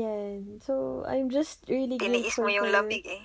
Yan. 0.00 0.60
So, 0.64 1.04
I'm 1.08 1.28
just 1.28 1.64
really 1.68 1.96
Tiniis 2.00 2.32
grateful 2.36 2.44
mo 2.44 2.50
yung 2.52 2.68
for- 2.68 2.76
lamig 2.76 3.04
eh. 3.08 3.22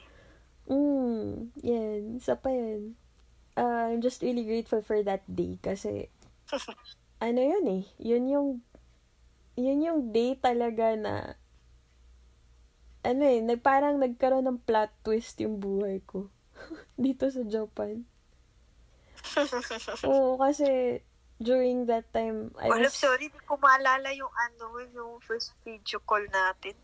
Mm, 0.68 1.52
yan. 1.60 2.02
Isa 2.20 2.40
pa 2.40 2.48
yan. 2.48 2.96
Uh, 3.54 3.92
I'm 3.92 4.00
just 4.00 4.24
really 4.24 4.48
grateful 4.48 4.80
for 4.80 5.04
that 5.04 5.28
day 5.28 5.60
kasi 5.60 6.08
ano 7.28 7.40
yun 7.44 7.66
eh. 7.68 7.84
Yun 8.00 8.24
yung 8.32 8.50
yun 9.60 9.86
yung 9.86 10.00
day 10.16 10.34
talaga 10.40 10.96
na 10.98 11.36
ano 13.04 13.24
eh, 13.28 13.44
nag, 13.44 13.60
parang 13.60 14.00
nagkaroon 14.00 14.48
ng 14.48 14.64
plot 14.64 14.90
twist 15.04 15.36
yung 15.44 15.60
buhay 15.60 16.00
ko 16.08 16.32
dito 17.04 17.28
sa 17.28 17.44
Japan. 17.44 18.08
Oo, 20.10 20.36
kasi 20.38 21.00
during 21.40 21.88
that 21.88 22.08
time, 22.14 22.52
I 22.60 22.70
was... 22.70 22.94
sorry, 22.94 23.28
di 23.32 23.42
ko 23.44 23.58
maalala 23.58 24.12
yung 24.16 24.32
ano, 24.32 24.80
yung 24.94 25.12
first 25.24 25.56
video 25.66 26.00
call 26.04 26.24
natin. 26.30 26.76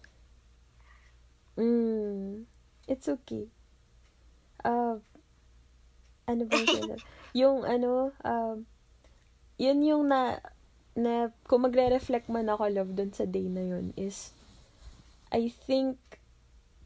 Mm, 1.60 2.48
it's 2.88 3.08
okay. 3.08 3.52
Uh, 4.64 5.00
ano 6.28 6.44
ba 6.48 6.56
yung 6.56 6.96
Yung 7.38 7.62
ano, 7.62 8.10
um, 8.26 8.66
yun 9.62 9.80
yung 9.86 10.10
na, 10.10 10.42
na, 10.98 11.30
kung 11.46 11.62
magre-reflect 11.62 12.26
man 12.26 12.50
ako, 12.50 12.66
love, 12.74 12.94
dun 12.98 13.14
sa 13.14 13.30
day 13.30 13.46
na 13.46 13.62
yun 13.62 13.94
is, 13.94 14.34
I 15.30 15.54
think, 15.54 16.02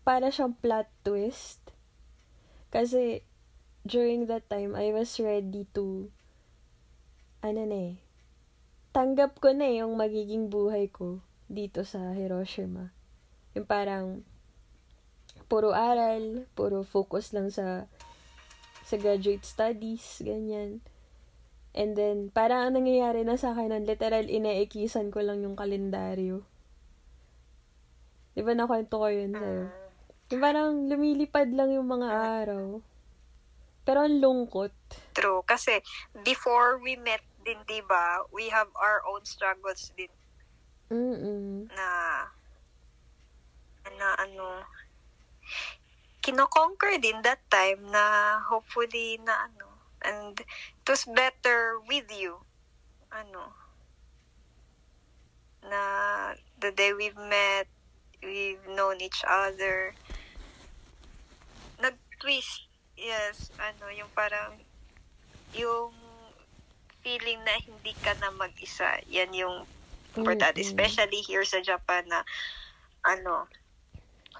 para 0.03 0.27
siyang 0.27 0.59
plot 0.59 0.91
twist. 1.07 1.63
Kasi, 2.75 3.23
during 3.83 4.31
that 4.31 4.47
time, 4.47 4.75
I 4.75 4.95
was 4.95 5.11
ready 5.19 5.67
to, 5.75 6.07
ano 7.43 7.61
na 7.67 7.79
eh, 7.91 7.95
tanggap 8.95 9.43
ko 9.43 9.51
na 9.51 9.67
eh 9.67 9.83
yung 9.83 9.99
magiging 9.99 10.47
buhay 10.47 10.87
ko 10.87 11.19
dito 11.51 11.83
sa 11.83 12.15
Hiroshima. 12.15 12.95
Yung 13.53 13.67
parang, 13.67 14.23
puro 15.51 15.75
aral, 15.75 16.47
puro 16.55 16.87
focus 16.87 17.35
lang 17.35 17.51
sa 17.51 17.85
sa 18.83 18.95
graduate 18.99 19.47
studies, 19.47 20.19
ganyan. 20.19 20.83
And 21.73 21.97
then, 21.97 22.29
parang 22.29 22.69
ang 22.69 22.73
nangyayari 22.83 23.25
na 23.25 23.39
sa 23.39 23.55
akin 23.55 23.71
nun, 23.71 23.85
literal, 23.87 24.27
inaikisan 24.27 25.09
ko 25.09 25.23
lang 25.23 25.41
yung 25.41 25.57
kalendaryo. 25.57 26.45
Di 28.33 28.41
ba 28.45 28.53
nakwento 28.53 29.01
ko 29.01 29.07
yun 29.09 29.33
sa'yo? 29.33 29.65
Yung 30.33 30.41
parang 30.41 30.69
lumilipad 30.85 31.49
lang 31.53 31.73
yung 31.73 31.89
mga 31.89 32.09
araw. 32.11 32.81
Pero 33.83 33.99
ang 34.03 34.17
lungkot. 34.23 34.71
True. 35.13 35.43
Kasi, 35.45 35.83
before 36.25 36.81
we 36.81 36.95
met 36.97 37.21
din, 37.43 37.61
di 37.67 37.83
ba, 37.85 38.23
we 38.33 38.49
have 38.49 38.71
our 38.81 39.03
own 39.05 39.21
struggles 39.27 39.91
din 39.93 40.09
Mm-mm. 40.89 41.67
na, 41.73 41.87
na 43.99 44.07
ano, 44.17 44.63
kinoconquer 46.23 46.97
din 47.03 47.19
that 47.21 47.43
time 47.51 47.83
na 47.91 48.39
hopefully 48.47 49.19
na 49.21 49.51
ano, 49.51 49.83
and 50.01 50.39
it 50.41 50.87
was 50.87 51.03
better 51.03 51.77
with 51.83 52.07
you. 52.09 52.47
Ano, 53.11 53.53
na 55.63 56.33
the 56.59 56.71
day 56.71 56.93
we've 56.93 57.19
met, 57.19 57.67
we've 58.23 58.65
known 58.67 59.01
each 59.01 59.21
other, 59.27 59.93
nag-twist, 61.81 62.72
Yes, 62.93 63.49
ano, 63.58 63.89
yung 63.89 64.10
parang, 64.13 64.53
yung 65.58 65.93
feeling 67.01 67.41
na 67.43 67.58
hindi 67.60 67.93
ka 67.99 68.13
na 68.21 68.29
mag-isa. 68.32 69.01
Yan 69.10 69.34
yung 69.34 69.65
for 70.13 70.38
that. 70.38 70.56
Especially 70.56 71.25
here 71.25 71.43
sa 71.43 71.60
Japan 71.60 72.06
na, 72.06 72.21
ano, 73.01 73.49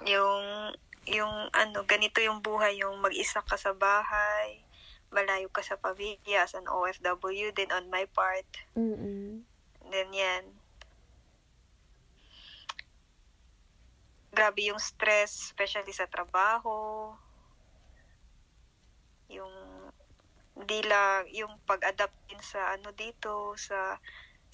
yung, 0.06 0.72
yung, 1.04 1.50
ano, 1.50 1.82
ganito 1.84 2.22
yung 2.22 2.40
buhay, 2.40 2.78
yung 2.78 3.02
mag-isa 3.02 3.42
ka 3.42 3.58
sa 3.58 3.74
bahay, 3.74 4.62
malayo 5.10 5.50
ka 5.50 5.62
sa 5.62 5.74
pamilya, 5.74 6.46
as 6.46 6.54
an 6.54 6.70
OFW 6.70 7.50
din 7.50 7.70
on 7.74 7.90
my 7.90 8.06
part. 8.14 8.46
Mm-mm. 8.78 9.42
Then 9.90 10.10
yan. 10.14 10.44
Grabe 14.34 14.66
yung 14.66 14.82
stress, 14.82 15.50
especially 15.50 15.94
sa 15.94 16.10
trabaho 16.10 17.14
yung, 19.34 19.54
hindi 20.54 20.80
lang, 20.86 21.26
yung 21.34 21.58
pag-adapt 21.66 22.14
din 22.30 22.38
sa 22.38 22.78
ano 22.78 22.94
dito, 22.94 23.58
sa 23.58 23.98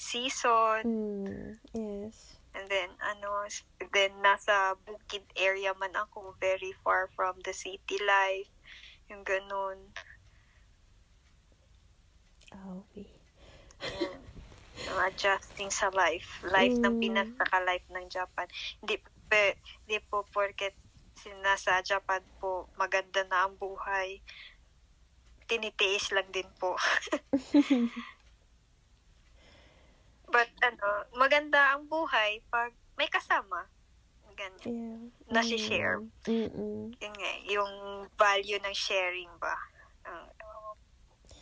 season. 0.01 0.81
Mm, 0.89 1.61
yes. 1.77 2.41
And 2.57 2.67
then, 2.67 2.91
ano, 2.99 3.47
then 3.95 4.19
nasa 4.25 4.75
bukid 4.83 5.23
area 5.39 5.71
man 5.77 5.95
ako, 5.95 6.35
very 6.41 6.75
far 6.83 7.07
from 7.15 7.39
the 7.47 7.55
city 7.55 8.01
life. 8.03 8.51
Yung 9.07 9.23
ganun. 9.23 9.93
Okay. 12.51 13.07
Yung, 14.03 14.19
yung 14.89 14.99
adjusting 15.07 15.71
sa 15.71 15.95
life. 15.95 16.43
Life 16.43 16.75
ng 16.75 16.99
Mm. 16.99 17.03
Pinas 17.05 17.31
saka 17.39 17.63
life 17.63 17.87
ng 17.93 18.07
Japan. 18.11 18.51
Hindi, 18.83 18.99
pe, 19.31 19.55
hindi 19.87 20.03
po 20.11 20.27
porket 20.35 20.75
nasa 21.45 21.85
Japan 21.85 22.25
po 22.41 22.73
maganda 22.81 23.21
na 23.29 23.45
ang 23.47 23.55
buhay. 23.61 24.25
Tinitiis 25.51 26.15
lang 26.15 26.31
din 26.31 26.47
po. 26.63 26.79
But 30.31 30.51
ano, 30.63 31.11
maganda 31.19 31.75
ang 31.75 31.91
buhay 31.91 32.39
pag 32.47 32.71
may 32.95 33.11
kasama. 33.11 33.67
Ganyan. 34.39 34.63
Yeah. 34.63 35.01
Nasi-share. 35.27 36.07
Mm-mm. 36.31 36.95
Yun 36.95 37.15
nga, 37.19 37.33
yung 37.51 37.73
value 38.15 38.63
ng 38.63 38.77
sharing 38.77 39.29
ba? 39.43 39.59
Ang- 40.07 40.31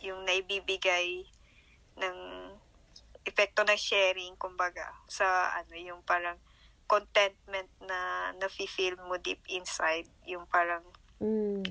yung 0.01 0.25
naibibigay 0.25 1.27
ng 1.99 2.17
epekto 3.27 3.61
ng 3.61 3.77
sharing, 3.77 4.33
kumbaga, 4.39 4.89
sa 5.05 5.53
ano, 5.53 5.75
yung 5.75 6.01
parang 6.01 6.39
contentment 6.89 7.69
na 7.83 8.31
nafe-feel 8.41 8.97
mo 9.05 9.19
deep 9.21 9.43
inside. 9.47 10.09
Yung 10.25 10.49
parang, 10.49 10.81
Mm. 11.19 11.61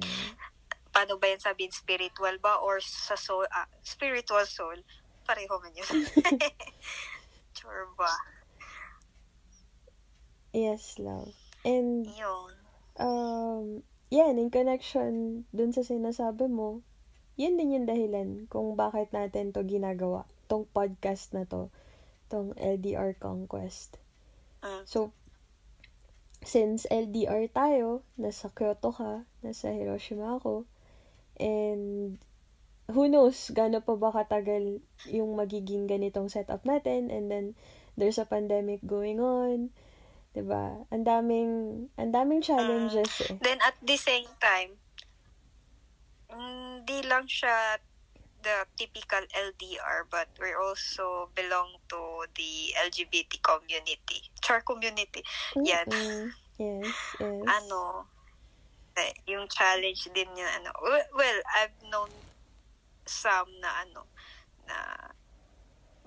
Paano 0.99 1.15
ba 1.15 1.31
yan 1.31 1.39
sabihin, 1.39 1.71
spiritual 1.71 2.43
ba? 2.43 2.59
Or 2.59 2.83
sa 2.83 3.15
soul, 3.15 3.47
ah, 3.55 3.71
spiritual 3.87 4.43
soul? 4.51 4.83
Pareho 5.23 5.63
man 5.63 5.71
yun. 5.71 5.87
sure 7.55 7.87
ba? 7.95 8.11
Yes, 10.51 10.99
love. 10.99 11.31
And, 11.63 12.11
Yun. 12.19 12.51
um, 12.99 13.87
yan, 14.11 14.43
in 14.43 14.51
connection 14.51 15.47
dun 15.55 15.71
sa 15.71 15.87
sinasabi 15.87 16.51
mo, 16.51 16.83
yun 17.39 17.55
din 17.55 17.79
yung 17.79 17.87
dahilan 17.87 18.51
kung 18.51 18.75
bakit 18.75 19.15
natin 19.15 19.55
to 19.55 19.63
ginagawa. 19.63 20.27
Tong 20.51 20.67
podcast 20.67 21.31
na 21.31 21.47
to. 21.47 21.71
Tong 22.27 22.59
LDR 22.59 23.15
Conquest. 23.15 24.03
Mm. 24.67 24.83
So, 24.83 25.15
since 26.43 26.91
LDR 26.91 27.47
tayo, 27.55 28.03
nasa 28.19 28.51
Kyoto 28.51 28.91
ka, 28.91 29.23
nasa 29.47 29.71
Hiroshima 29.71 30.43
ako, 30.43 30.67
and 31.41 32.19
who 32.91 33.09
knows, 33.09 33.51
gaano 33.55 33.81
pa 33.81 33.95
ba 33.97 34.15
katagal 34.15 34.83
yung 35.09 35.35
magiging 35.35 35.89
ganitong 35.89 36.31
setup 36.31 36.63
natin, 36.67 37.11
and 37.11 37.31
then, 37.31 37.57
there's 37.99 38.19
a 38.19 38.25
pandemic 38.25 38.79
going 38.87 39.19
on, 39.19 39.75
'di 40.31 40.47
ba? 40.47 40.87
Ang 40.95 41.03
daming, 41.03 41.53
ang 41.99 42.15
daming 42.15 42.39
challenges 42.39 43.11
eh. 43.27 43.35
Then 43.43 43.59
at 43.59 43.75
the 43.83 43.99
same 43.99 44.31
time, 44.39 44.79
hindi 46.31 47.03
lang 47.03 47.27
siya 47.27 47.83
the 48.39 48.63
typical 48.79 49.27
LDR, 49.35 50.07
but 50.07 50.31
we 50.39 50.55
also 50.55 51.27
belong 51.35 51.75
to 51.91 52.23
the 52.39 52.71
LGBT 52.87 53.43
community. 53.43 54.31
Char 54.39 54.63
community. 54.63 55.27
Yan. 55.59 55.91
Mm-mm. 55.91 56.31
Yes, 56.55 56.87
yes. 57.19 57.43
Ano, 57.51 58.07
eh, 58.95 59.11
yung 59.27 59.51
challenge 59.51 60.07
din 60.15 60.31
yung 60.39 60.53
ano. 60.63 60.71
Well, 61.15 61.28
some 63.29 63.53
na 63.61 63.85
ano, 63.85 64.09
na 64.65 64.77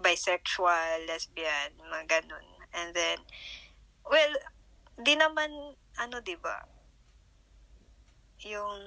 bisexual, 0.02 1.06
lesbian, 1.06 1.78
mga 1.78 2.10
ganun. 2.10 2.48
And 2.74 2.90
then, 2.98 3.22
well, 4.10 4.34
di 4.98 5.14
naman, 5.14 5.78
ano, 6.02 6.18
ba? 6.42 6.66
Yung, 8.42 8.82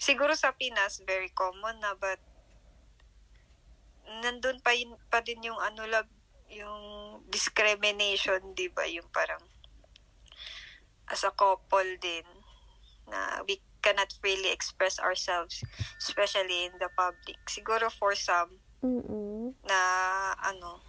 siguro 0.00 0.32
sa 0.32 0.56
Pinas, 0.56 1.04
very 1.04 1.28
common 1.36 1.76
na, 1.84 1.92
but, 1.92 2.24
nandun 4.24 4.64
pa, 4.64 4.72
yun, 4.72 4.96
pa 5.12 5.20
din 5.20 5.44
yung 5.44 5.60
ano 5.60 5.84
lang, 5.84 6.08
yung 6.48 7.20
discrimination, 7.28 8.56
di 8.56 8.72
ba? 8.72 8.88
Yung 8.88 9.12
parang, 9.12 9.44
as 11.12 11.20
a 11.28 11.32
couple 11.36 12.00
din, 12.00 12.24
na 13.04 13.44
we 13.44 13.60
cannot 13.84 14.16
freely 14.20 14.48
express 14.48 14.96
ourselves, 14.98 15.60
especially 16.00 16.64
in 16.64 16.72
the 16.80 16.88
public. 16.96 17.36
Siguro 17.44 17.92
for 17.92 18.16
some, 18.16 18.64
Mm-mm. 18.84 19.54
na 19.68 19.80
ano 20.40 20.80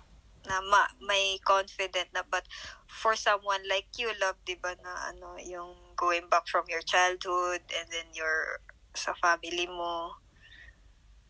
na 0.46 0.62
ma, 0.62 0.86
may 1.02 1.42
confident 1.42 2.14
na 2.14 2.22
but 2.22 2.46
for 2.86 3.16
someone 3.18 3.66
like 3.68 3.90
you 3.98 4.12
love 4.22 4.38
'di 4.46 4.56
ba 4.62 4.78
na 4.80 5.10
ano 5.10 5.36
yung 5.42 5.96
going 5.98 6.30
back 6.30 6.46
from 6.46 6.64
your 6.70 6.86
childhood 6.86 7.66
and 7.74 7.88
then 7.90 8.08
your 8.14 8.62
sa 8.94 9.12
family 9.18 9.66
mo 9.66 10.16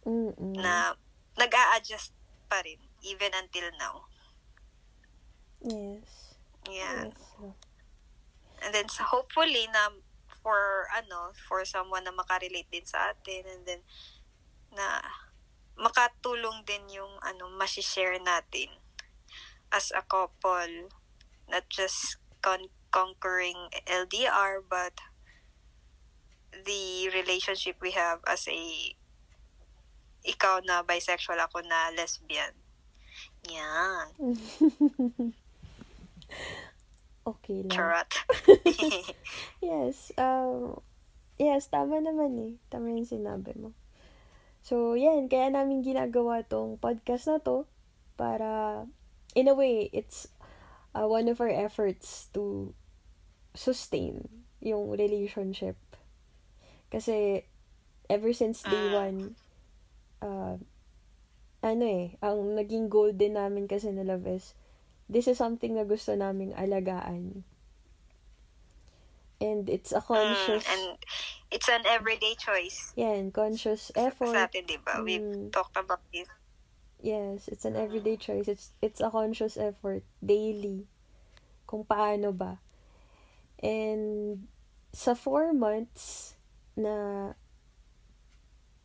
Mm-mm. 0.06 0.54
na 0.60 0.94
nag-a-adjust 1.40 2.12
pa 2.52 2.60
rin 2.62 2.80
even 3.02 3.32
until 3.34 3.72
now 3.80 4.06
Yes. 5.64 6.36
yeah 6.70 7.08
Yes. 7.08 7.36
and 8.64 8.74
then 8.74 8.88
so 8.90 9.04
hopefully 9.04 9.68
na 9.72 9.90
for 10.46 10.86
ano 10.94 11.34
for 11.50 11.66
someone 11.66 12.06
na 12.06 12.14
makarelate 12.14 12.70
din 12.70 12.86
sa 12.86 13.10
atin 13.10 13.42
and 13.50 13.66
then 13.66 13.82
na 14.70 15.02
makatulong 15.74 16.62
din 16.70 17.02
yung 17.02 17.18
ano 17.26 17.50
share 17.82 18.22
natin 18.22 18.70
as 19.74 19.90
a 19.90 20.06
couple. 20.06 20.94
Not 21.50 21.66
just 21.74 22.22
con- 22.46 22.70
conquering 22.94 23.74
LDR 23.90 24.62
but 24.62 24.94
the 26.54 27.10
relationship 27.10 27.82
we 27.82 27.98
have 27.98 28.22
as 28.30 28.46
a 28.46 28.94
ikaw 30.26 30.62
na 30.62 30.86
bisexual 30.86 31.42
ako 31.42 31.66
na 31.66 31.90
lesbian. 31.98 32.54
Yan 33.50 34.14
okay 37.26 37.66
lang. 37.66 37.74
charot 37.74 38.10
Yes. 39.66 40.14
Um, 40.16 40.80
yes, 41.42 41.68
tama 41.68 42.00
naman 42.00 42.38
eh. 42.38 42.54
Tama 42.70 42.94
yung 42.94 43.08
sinabi 43.10 43.58
mo. 43.58 43.74
So, 44.62 44.94
yan. 44.98 45.28
Kaya 45.30 45.50
namin 45.50 45.86
ginagawa 45.86 46.46
tong 46.46 46.78
podcast 46.78 47.30
na 47.30 47.38
to 47.42 47.66
para, 48.16 48.86
in 49.34 49.50
a 49.50 49.54
way, 49.58 49.90
it's 49.92 50.30
uh, 50.94 51.06
one 51.06 51.28
of 51.28 51.42
our 51.42 51.52
efforts 51.52 52.30
to 52.34 52.74
sustain 53.54 54.46
yung 54.62 54.90
relationship. 54.94 55.78
Kasi, 56.90 57.46
ever 58.10 58.32
since 58.34 58.62
day 58.66 58.90
Ah. 58.94 59.06
one, 59.06 59.20
uh, 60.22 60.56
ano 61.66 61.84
eh, 61.86 62.14
ang 62.22 62.54
naging 62.54 62.90
goal 62.90 63.10
din 63.14 63.34
namin 63.38 63.66
kasi 63.66 63.90
na 63.90 64.06
Love 64.06 64.30
is, 64.30 64.54
this 65.10 65.28
is 65.28 65.38
something 65.38 65.76
na 65.76 65.84
gusto 65.86 66.16
naming 66.16 66.54
alagaan. 66.54 67.44
And 69.42 69.68
it's 69.68 69.92
a 69.92 70.00
conscious, 70.00 70.64
Mm, 70.64 70.72
and 70.72 70.84
it's 71.52 71.68
an 71.68 71.84
everyday 71.86 72.40
choice 72.40 72.96
yan, 72.96 73.36
conscious 73.36 73.92
sa 73.92 74.08
effort. 74.08 74.36
atin, 74.48 74.64
di 74.64 74.80
ba? 74.80 75.04
We've 75.04 75.20
Mm. 75.22 75.52
talked 75.52 75.76
about 75.76 76.00
this. 76.16 76.32
Yes, 77.04 77.52
it's 77.52 77.68
an 77.68 77.76
everyday 77.76 78.16
choice. 78.16 78.48
It's 78.48 78.72
it's 78.82 79.04
a 79.04 79.12
conscious 79.12 79.60
effort 79.60 80.08
daily. 80.24 80.88
Kung 81.68 81.84
paano 81.84 82.32
ba. 82.32 82.64
And 83.60 84.48
sa 84.96 85.14
four 85.14 85.52
months 85.52 86.34
na 86.80 87.36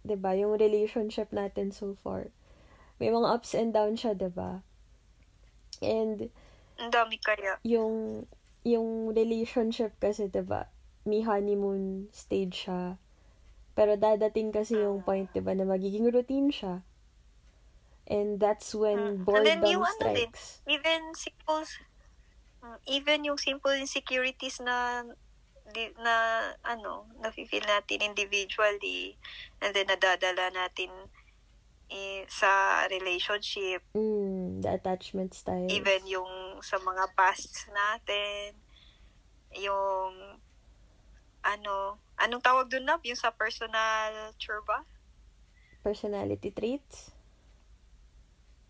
'di 0.02 0.18
ba, 0.18 0.34
yung 0.34 0.58
relationship 0.58 1.30
natin 1.30 1.70
so 1.70 1.94
far. 2.02 2.34
May 2.98 3.08
mga 3.08 3.30
ups 3.30 3.54
and 3.54 3.70
downs 3.72 4.02
siya, 4.02 4.18
'di 4.18 4.34
ba? 4.34 4.66
And 5.82 6.28
Ang 6.80 6.90
dami 6.92 7.16
kaya. 7.20 7.60
yung 7.64 8.24
yung 8.64 9.12
relationship 9.16 9.96
kasi 10.00 10.28
'di 10.28 10.44
ba, 10.44 10.68
may 11.08 11.24
honeymoon 11.24 12.08
stage 12.12 12.68
siya. 12.68 13.00
Pero 13.76 13.96
dadating 13.96 14.52
kasi 14.52 14.84
yung 14.84 15.00
point 15.04 15.28
'di 15.32 15.40
ba 15.40 15.52
na 15.56 15.64
magiging 15.64 16.08
routine 16.12 16.52
siya. 16.52 16.84
And 18.10 18.40
that's 18.42 18.74
when 18.74 18.98
Mm. 18.98 19.36
And 19.36 19.44
then 19.46 19.60
boredom 19.62 19.70
yung 19.70 19.84
ano 19.86 20.04
din, 20.12 20.30
strikes. 20.34 20.62
even 20.66 21.00
simple, 21.14 21.62
mm, 22.64 22.78
even 22.90 23.24
yung 23.24 23.38
simple 23.38 23.72
insecurities 23.72 24.58
na 24.60 25.06
di, 25.70 25.92
na 26.02 26.14
ano, 26.66 27.06
nafe-feel 27.22 27.62
natin 27.64 28.02
individually 28.02 29.14
and 29.62 29.72
then 29.76 29.86
nadadala 29.86 30.50
natin 30.50 30.90
sa 32.30 32.84
relationship, 32.86 33.82
Mm, 33.92 34.62
the 34.62 34.70
attachment 34.70 35.34
style. 35.34 35.66
even 35.66 36.06
yung 36.06 36.30
sa 36.62 36.78
mga 36.78 37.10
past 37.14 37.66
natin, 37.68 38.54
yung, 39.58 40.38
ano, 41.42 41.98
anong 42.16 42.40
tawag 42.40 42.70
dun 42.70 42.86
na? 42.86 43.02
Yung 43.02 43.18
sa 43.18 43.34
personal 43.34 44.30
tour 44.38 44.62
ba? 44.62 44.86
Personality 45.82 46.54
traits? 46.54 47.10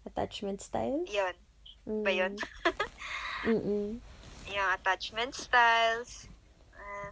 Attachment 0.07 0.65
style? 0.65 1.05
Yun. 1.05 1.37
Ba 2.05 2.11
yun? 2.11 2.39
Mm-mm. 3.45 4.01
yung 4.51 4.69
attachment 4.75 5.35
styles. 5.35 6.27
Uh, 6.75 7.11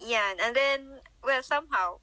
yan. 0.00 0.36
And 0.40 0.56
then, 0.56 0.80
well, 1.22 1.42
somehow, 1.42 2.00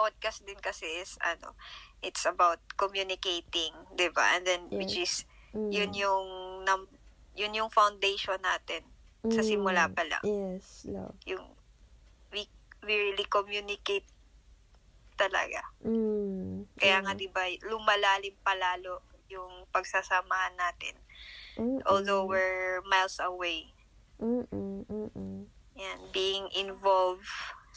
podcast 0.00 0.48
din 0.48 0.56
kasi 0.56 0.88
is, 1.04 1.20
ano, 1.20 1.52
it's 2.00 2.24
about 2.24 2.64
communicating, 2.80 3.76
di 3.92 4.08
ba? 4.08 4.32
And 4.32 4.48
then, 4.48 4.62
which 4.72 4.96
is, 4.96 5.28
Mm. 5.52 5.68
yun 5.68 5.92
yung, 5.92 6.26
nam, 6.64 6.88
yun 7.36 7.52
yung 7.52 7.68
foundation 7.68 8.40
natin 8.40 8.80
sa 9.28 9.44
simula 9.44 9.92
Mm. 9.92 9.92
pa 9.92 10.04
lang. 10.08 10.22
Yes, 10.24 10.88
love. 10.88 11.12
Yung, 11.28 11.44
we, 12.32 12.48
we 12.80 13.12
really 13.12 13.28
communicate 13.28 14.08
talaga. 15.20 15.60
Mm. 15.84 16.64
Kaya 16.80 16.96
Mm. 16.96 17.04
nga, 17.04 17.12
di 17.12 17.28
ba, 17.28 17.44
lumalalim 17.68 18.40
palalo 18.40 19.04
yung 19.28 19.68
pagsasamahan 19.68 20.56
natin. 20.56 20.96
Mm-mm. 21.60 21.84
Although 21.84 22.24
we're 22.24 22.80
miles 22.88 23.20
away. 23.20 23.76
Mm-mm. 24.16 24.88
Mm-mm. 24.88 25.44
Yan, 25.76 25.98
being 26.10 26.48
involved 26.56 27.28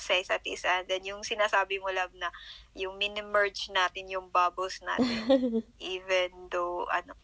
sa 0.03 0.19
isa't 0.19 0.43
isa. 0.43 0.83
Then 0.83 1.07
yung 1.07 1.23
sinasabi 1.23 1.79
mo, 1.79 1.87
love, 1.89 2.11
na 2.19 2.27
yung 2.75 2.99
mini-merge 2.99 3.71
natin 3.71 4.11
yung 4.11 4.27
bubbles 4.27 4.83
natin. 4.83 5.23
even 5.79 6.51
though, 6.51 6.83
ano, 6.91 7.15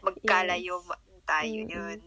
magkalayo 0.00 0.80
Yes. 0.80 0.88
tayo 1.24 1.60
Mm-mm. 1.64 1.72
yun. 1.72 2.00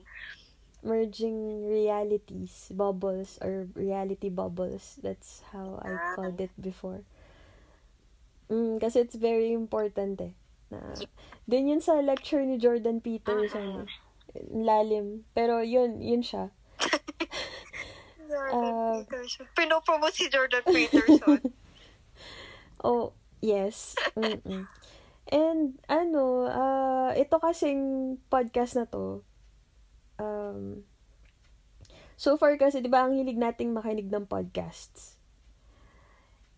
Merging 0.82 1.66
realities, 1.66 2.70
bubbles, 2.70 3.42
or 3.42 3.66
reality 3.74 4.30
bubbles. 4.30 5.02
That's 5.02 5.42
how 5.52 5.82
I 5.82 5.90
Ah. 5.90 6.14
called 6.16 6.38
it 6.38 6.54
before. 6.54 7.02
Mm, 8.48 8.80
kasi 8.80 9.04
it's 9.04 9.18
very 9.18 9.52
important 9.52 10.22
eh. 10.22 10.34
Na, 10.70 10.80
din 11.50 11.68
yun 11.74 11.82
sa 11.82 12.00
lecture 12.00 12.46
ni 12.46 12.62
Jordan 12.62 13.02
Peterson. 13.02 13.84
eh. 13.84 13.90
Lalim. 14.54 15.26
Pero 15.34 15.66
yun, 15.66 16.00
yun 16.00 16.22
siya. 16.22 16.54
Jordan 18.38 18.74
Ah. 18.78 18.94
Peterson. 19.02 19.46
Pinopromote 19.58 20.16
si 20.16 20.26
Jordan 20.30 20.64
Peterson. 20.70 21.42
Oh, 22.86 23.18
yes. 23.42 23.98
Mm-mm. 24.14 24.70
And 25.28 25.62
ano, 25.90 26.48
ah 26.48 27.12
ito 27.18 27.36
kasing 27.42 28.16
podcast 28.30 28.78
na 28.78 28.86
to, 28.88 29.26
um, 30.22 30.86
so 32.16 32.38
far 32.38 32.56
kasi, 32.56 32.80
di 32.80 32.88
ba, 32.88 33.04
ang 33.04 33.18
hilig 33.18 33.36
nating 33.36 33.74
makinig 33.76 34.08
ng 34.08 34.30
podcasts. 34.30 35.18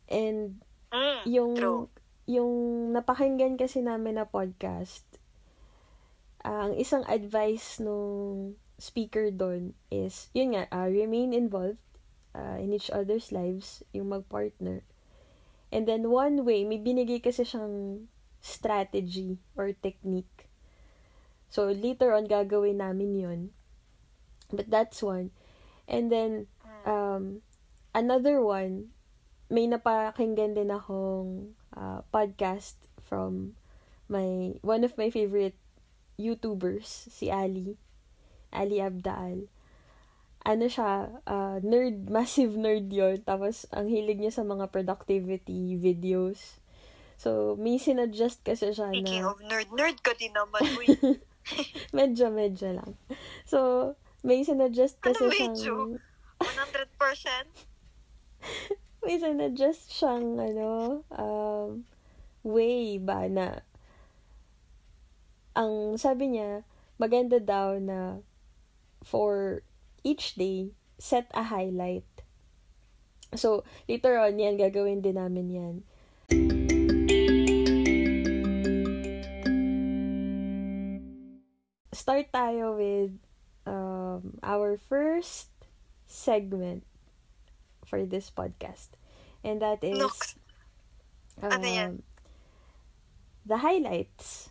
And 0.09 0.61
mm, 0.93 1.25
yung, 1.29 1.53
true. 1.57 1.89
yung 2.25 2.51
napakinggan 2.93 3.57
kasi 3.57 3.81
namin 3.81 4.17
na 4.21 4.29
podcast, 4.29 5.05
ah, 6.45 6.69
ang 6.69 6.77
isang 6.77 7.05
advice 7.09 7.81
nung 7.81 8.53
speaker 8.79 9.29
doon 9.29 9.75
is, 9.91 10.31
yun 10.33 10.55
nga, 10.55 10.65
ah, 10.71 10.87
remain 10.89 11.35
involved 11.35 11.83
ah, 12.33 12.57
in 12.57 12.73
each 12.73 12.89
other's 12.89 13.29
lives, 13.29 13.83
yung 13.93 14.09
mag-partner. 14.09 14.81
And 15.69 15.85
then 15.85 16.09
one 16.09 16.47
way, 16.47 16.65
may 16.65 16.81
binigay 16.81 17.21
kasi 17.21 17.45
siyang 17.45 18.09
strategy 18.41 19.37
or 19.53 19.75
technique. 19.75 20.49
So 21.49 21.69
later 21.69 22.13
on 22.13 22.25
gagawin 22.29 22.81
namin 22.81 23.11
'yon. 23.17 23.41
But 24.49 24.69
that's 24.69 25.01
one. 25.05 25.29
And 25.85 26.09
then 26.09 26.49
um 26.85 27.45
another 27.93 28.41
one, 28.41 28.93
may 29.49 29.65
napakinggan 29.65 30.57
din 30.57 30.73
akong 30.73 31.53
uh, 31.73 32.05
podcast 32.13 32.77
from 33.01 33.57
my 34.09 34.57
one 34.61 34.85
of 34.85 34.97
my 34.97 35.09
favorite 35.09 35.57
YouTubers, 36.17 36.85
si 37.09 37.29
Ali. 37.33 37.77
Ali 38.49 38.81
Abdaal. 38.81 39.47
Ano 40.43 40.65
siya, 40.71 41.21
uh, 41.27 41.57
nerd, 41.61 42.07
massive 42.15 42.55
nerd 42.55 42.89
yon 42.89 43.21
Tapos, 43.21 43.69
ang 43.75 43.89
hilig 43.91 44.19
niya 44.19 44.33
sa 44.33 44.47
mga 44.47 44.71
productivity 44.71 45.75
videos. 45.75 46.59
So, 47.19 47.59
may 47.59 47.75
sinadjust 47.75 48.47
kasi 48.47 48.71
siya 48.71 48.95
Speaking 48.95 49.27
na... 49.27 49.35
of 49.35 49.43
nerd, 49.43 49.69
nerd 49.75 49.99
ka 49.99 50.15
din 50.15 50.31
naman, 50.31 50.63
uy. 50.79 50.87
medyo, 51.97 52.31
medyo 52.31 52.71
lang. 52.71 52.95
So, 53.43 53.91
may 54.23 54.43
sinadjust 54.47 55.03
kasi 55.03 55.27
Ano 55.27 55.35
siyang... 55.35 55.51
medyo? 55.51 55.73
100%? 56.39 57.67
may 59.03 59.19
sinadjust 59.19 59.91
siyang, 59.91 60.39
ano, 60.39 61.03
um, 61.11 61.83
way 62.47 62.95
ba 63.03 63.27
na 63.27 63.67
ang 65.59 65.99
sabi 65.99 66.31
niya, 66.31 66.63
maganda 66.95 67.35
daw 67.43 67.75
na 67.83 68.23
for 69.03 69.63
each 70.03 70.35
day, 70.35 70.71
set 70.97 71.31
a 71.33 71.43
highlight. 71.43 72.07
So, 73.35 73.63
later 73.87 74.17
on, 74.17 74.39
yan, 74.39 74.57
gagawin 74.57 75.01
din 75.05 75.15
namin 75.15 75.47
yan. 75.49 75.75
Start 81.93 82.31
tayo 82.33 82.77
with 82.77 83.13
um, 83.69 84.39
our 84.41 84.77
first 84.77 85.53
segment 86.09 86.83
for 87.85 88.05
this 88.05 88.31
podcast. 88.33 88.97
And 89.43 89.61
that 89.61 89.83
is 89.83 89.99
Nox. 89.99 90.35
Ano 91.39 91.63
yan? 91.63 91.89
um, 91.89 92.03
the 93.45 93.57
highlights. 93.63 94.49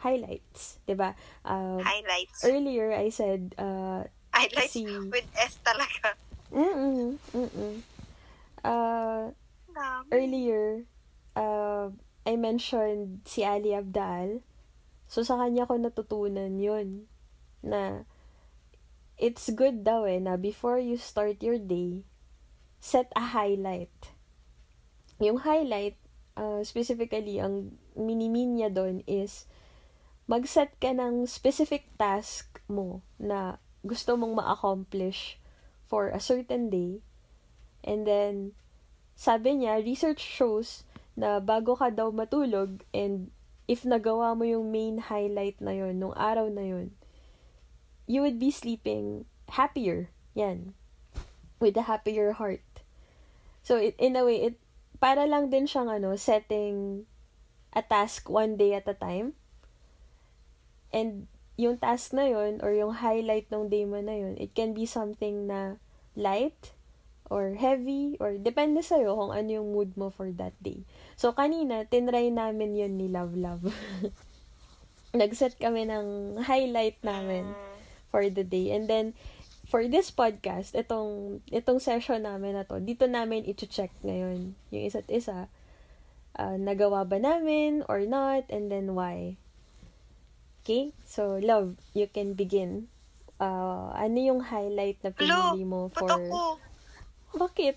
Highlights, 0.00 0.80
'di 0.88 0.96
ba? 0.96 1.12
Um, 1.44 1.84
Highlights. 1.84 2.40
earlier 2.44 2.92
I 2.96 3.12
said 3.12 3.52
uh 3.60 4.08
Highlights 4.32 4.72
si- 4.72 4.88
with 5.12 5.28
S 5.36 5.60
talaga. 5.60 6.16
mm 6.50 7.20
mm 7.36 7.74
Uh 8.60 9.32
Dami. 9.72 10.08
earlier 10.12 10.84
uh 11.36 11.88
I 12.24 12.34
mentioned 12.36 13.24
si 13.24 13.44
Ali 13.44 13.72
Abdal. 13.72 14.44
So 15.10 15.24
sa 15.24 15.36
kanya 15.40 15.64
ko 15.68 15.76
natutunan 15.76 16.56
'yun 16.60 17.08
na 17.60 18.04
it's 19.20 19.52
good 19.52 19.84
daw 19.84 20.08
eh 20.08 20.16
na 20.16 20.36
before 20.40 20.80
you 20.80 20.96
start 20.96 21.44
your 21.44 21.60
day, 21.60 22.04
set 22.80 23.12
a 23.16 23.36
highlight. 23.36 23.92
Yung 25.20 25.44
highlight, 25.44 26.00
uh, 26.40 26.64
specifically, 26.64 27.36
ang 27.36 27.76
minimin 27.92 28.56
niya 28.56 28.72
doon 28.72 29.04
is 29.04 29.44
mag-set 30.30 30.70
ka 30.78 30.94
ng 30.94 31.26
specific 31.26 31.90
task 31.98 32.62
mo 32.70 33.02
na 33.18 33.58
gusto 33.82 34.14
mong 34.14 34.38
ma-accomplish 34.38 35.42
for 35.90 36.14
a 36.14 36.22
certain 36.22 36.70
day. 36.70 37.02
And 37.82 38.06
then, 38.06 38.54
sabi 39.18 39.58
niya, 39.58 39.82
research 39.82 40.22
shows 40.22 40.86
na 41.18 41.42
bago 41.42 41.74
ka 41.74 41.90
daw 41.90 42.14
matulog 42.14 42.86
and 42.94 43.34
if 43.66 43.82
nagawa 43.82 44.38
mo 44.38 44.46
yung 44.46 44.70
main 44.70 45.02
highlight 45.02 45.58
na 45.58 45.74
yon 45.74 45.98
nung 45.98 46.14
araw 46.14 46.46
na 46.46 46.62
yon 46.62 46.94
you 48.06 48.22
would 48.22 48.38
be 48.38 48.54
sleeping 48.54 49.26
happier. 49.50 50.10
Yan. 50.34 50.74
With 51.58 51.74
a 51.78 51.86
happier 51.86 52.38
heart. 52.38 52.62
So, 53.62 53.78
it, 53.78 53.94
in 53.98 54.14
a 54.14 54.22
way, 54.26 54.50
it, 54.50 54.56
para 54.98 55.26
lang 55.26 55.50
din 55.50 55.66
siyang 55.66 55.90
ano, 55.90 56.14
setting 56.14 57.06
a 57.70 57.82
task 57.82 58.26
one 58.30 58.58
day 58.58 58.74
at 58.74 58.90
a 58.90 58.94
time. 58.94 59.38
And 60.90 61.30
yung 61.60 61.76
task 61.76 62.16
na 62.16 62.26
yon 62.26 62.64
or 62.64 62.72
yung 62.72 62.98
highlight 62.98 63.46
ng 63.52 63.68
day 63.68 63.84
mo 63.84 64.00
na 64.00 64.16
yon 64.16 64.34
it 64.40 64.56
can 64.56 64.72
be 64.72 64.88
something 64.88 65.44
na 65.44 65.76
light 66.16 66.72
or 67.30 67.54
heavy 67.54 68.18
or 68.18 68.34
depende 68.40 68.82
sa'yo 68.82 69.14
kung 69.14 69.30
ano 69.30 69.48
yung 69.62 69.70
mood 69.70 69.94
mo 69.94 70.10
for 70.10 70.34
that 70.34 70.52
day. 70.58 70.82
So, 71.14 71.30
kanina, 71.30 71.86
tinry 71.86 72.34
namin 72.34 72.74
yun 72.74 72.98
ni 72.98 73.06
Love 73.06 73.38
Love. 73.38 73.70
Nag-set 75.14 75.54
kami 75.62 75.86
ng 75.86 76.38
highlight 76.42 76.98
namin 77.06 77.54
for 78.10 78.26
the 78.26 78.42
day. 78.42 78.74
And 78.74 78.90
then, 78.90 79.14
for 79.70 79.86
this 79.86 80.10
podcast, 80.10 80.74
itong, 80.74 81.38
itong 81.54 81.78
session 81.78 82.26
namin 82.26 82.58
na 82.58 82.66
to, 82.66 82.82
dito 82.82 83.06
namin 83.06 83.46
i-check 83.46 83.94
ngayon 84.02 84.58
yung 84.74 84.84
isa't 84.90 85.06
isa. 85.06 85.46
Ah, 86.34 86.58
nagawa 86.58 87.06
ba 87.06 87.22
namin 87.22 87.86
or 87.86 88.02
not, 88.06 88.42
and 88.50 88.70
then 88.74 88.98
why. 88.98 89.38
Okay? 90.60 90.92
So, 91.08 91.40
love, 91.40 91.76
you 91.96 92.06
can 92.06 92.36
begin. 92.36 92.92
Ah, 93.40 93.92
ano 93.96 94.16
yung 94.20 94.44
highlight 94.44 95.00
na 95.00 95.10
pinili 95.10 95.64
mo 95.64 95.88
Ba't 95.88 96.04
for... 96.04 96.10
ako? 96.12 96.40
Bakit? 97.40 97.76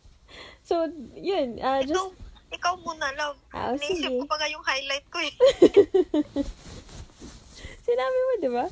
so, 0.68 0.86
yun. 1.18 1.58
ah 1.58 1.82
Ikaw, 1.82 1.88
just, 1.90 2.14
ikaw 2.54 2.74
muna, 2.78 3.10
love. 3.18 3.38
Ah, 3.50 3.74
oh, 3.74 3.76
Naisip 3.76 4.06
sige. 4.06 4.22
ko 4.22 4.26
pa 4.30 4.38
nga 4.38 4.48
yung 4.48 4.62
highlight 4.62 5.06
ko 5.10 5.18
eh. 5.18 5.34
Sinabi 7.86 8.18
mo, 8.22 8.32
di 8.38 8.50
ba? 8.50 8.66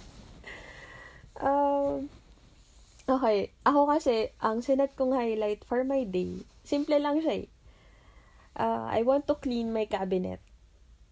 Um, 1.42 2.06
Okay, 3.12 3.50
ako 3.66 3.90
kasi, 3.90 4.30
ang 4.38 4.62
sinet 4.62 4.94
kong 4.94 5.10
highlight 5.10 5.66
for 5.66 5.82
my 5.82 6.06
day, 6.06 6.46
simple 6.62 6.94
lang 7.02 7.18
siya 7.18 7.42
eh. 7.42 7.46
Uh, 8.54 8.86
I 8.86 9.02
want 9.02 9.26
to 9.26 9.34
clean 9.34 9.74
my 9.74 9.90
cabinet. 9.90 10.38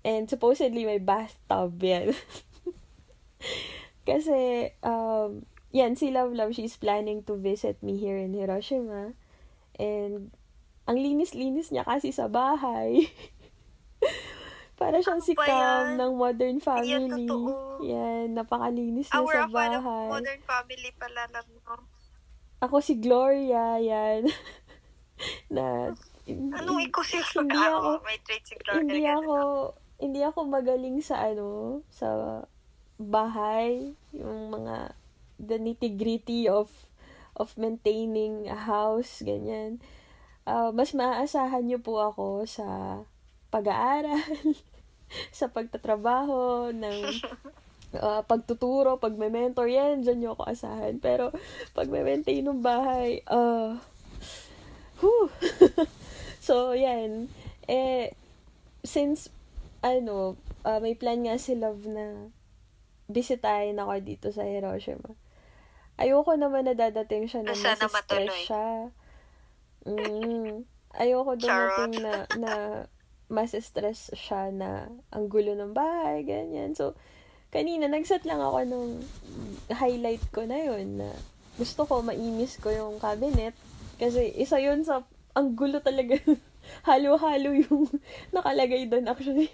And 0.01 0.25
supposedly, 0.27 0.85
my 0.85 0.97
bathtub 0.97 1.77
yan. 1.77 2.17
kasi, 4.09 4.73
um, 4.81 5.45
yan, 5.71 5.95
si 5.95 6.11
Love 6.11 6.33
Love, 6.33 6.57
she's 6.57 6.77
planning 6.77 7.23
to 7.25 7.37
visit 7.37 7.79
me 7.85 8.01
here 8.01 8.17
in 8.17 8.33
Hiroshima. 8.33 9.13
And, 9.77 10.33
ang 10.89 10.97
linis-linis 10.99 11.71
niya 11.71 11.87
kasi 11.87 12.11
sa 12.11 12.27
bahay. 12.27 13.07
Para 14.81 15.05
siyang 15.05 15.21
si 15.21 15.37
Cam 15.37 15.45
yan? 15.95 16.01
ng 16.01 16.13
Modern 16.17 16.57
Yan, 16.57 16.65
Family. 16.65 17.29
totoo. 17.29 17.85
Yan, 17.85 18.33
napakalinis 18.33 19.07
niya 19.07 19.21
sa 19.21 19.47
bahay. 19.47 20.09
Modern 20.09 20.43
Family 20.43 20.91
pala 20.97 21.29
lang, 21.29 21.47
no? 21.63 21.77
Ako 22.65 22.81
si 22.81 22.97
Gloria, 22.97 23.77
yan. 23.77 24.25
na, 25.55 25.93
Anong 26.25 26.81
si 27.05 27.37
Hindi 27.37 27.61
ako- 27.61 28.01
may 28.03 28.19
trait 28.25 28.45
si 28.45 28.57
Gloria. 28.57 28.81
hindi 28.81 29.03
ako, 29.05 29.37
hindi 30.01 30.25
ako 30.25 30.49
magaling 30.49 31.05
sa 31.05 31.29
ano, 31.29 31.81
sa 31.93 32.43
bahay. 32.97 33.93
Yung 34.17 34.49
mga, 34.49 34.97
the 35.37 35.61
nitty-gritty 35.61 36.49
of, 36.49 36.73
of 37.37 37.53
maintaining 37.61 38.49
a 38.49 38.57
house, 38.57 39.21
ganyan. 39.21 39.81
Ah, 40.49 40.73
mas 40.73 40.97
maaasahan 40.97 41.69
niyo 41.69 41.85
po 41.85 42.01
ako 42.01 42.49
sa 42.49 43.01
pag-aaral, 43.53 44.25
sa 45.39 45.53
pagtatrabaho, 45.53 46.73
ng 46.73 47.01
ah, 48.01 48.25
pagtuturo, 48.25 48.97
pagme-mentor, 48.97 49.69
yan, 49.69 50.01
dyan 50.01 50.19
niyo 50.21 50.31
ako 50.33 50.49
asahan. 50.49 50.97
Pero, 50.97 51.29
pag 51.77 51.93
maintain 51.93 52.41
ng 52.41 52.65
bahay, 52.65 53.21
ah, 53.29 53.77
whew. 55.05 55.29
so, 56.47 56.73
yan. 56.73 57.29
Eh, 57.69 58.17
since, 58.85 59.29
ano, 59.81 60.37
ah, 60.65 60.81
may 60.81 60.97
plan 60.97 61.21
nga 61.25 61.41
si 61.41 61.57
Love 61.57 61.89
na 61.89 62.29
bisitahin 63.11 63.81
ako 63.81 63.93
dito 64.01 64.27
sa 64.31 64.47
Hiroshima. 64.47 65.17
Ayoko 66.01 66.33
naman 66.39 66.65
na 66.65 66.73
dadating 66.73 67.29
siya 67.29 67.45
na 67.45 67.53
Sana 67.53 67.89
masistress 67.89 67.93
matuloy. 67.93 68.43
siya. 68.47 68.69
Mm. 69.85 70.65
Ayoko 70.97 71.33
dumating 71.37 71.95
na, 72.01 72.15
na 72.37 72.53
masistress 73.31 74.11
siya 74.17 74.51
na 74.51 74.91
ang 75.13 75.29
gulo 75.29 75.55
ng 75.55 75.73
bahay, 75.77 76.25
ganyan. 76.25 76.73
So, 76.75 76.99
kanina, 77.55 77.87
nagset 77.87 78.25
lang 78.25 78.41
ako 78.43 78.59
nung 78.67 78.91
highlight 79.71 80.25
ko 80.35 80.45
na 80.45 80.59
yun 80.59 80.99
na 80.99 81.11
gusto 81.61 81.85
ko, 81.85 82.01
mainis 82.01 82.57
ko 82.57 82.73
yung 82.73 82.97
cabinet. 82.97 83.53
Kasi 84.01 84.33
isa 84.33 84.57
yun 84.57 84.81
sa, 84.83 85.05
ang 85.37 85.53
gulo 85.53 85.85
talaga. 85.85 86.17
Halo-halo 86.89 87.53
yung 87.53 87.87
nakalagay 88.37 88.89
doon 88.89 89.09
actually. 89.11 89.53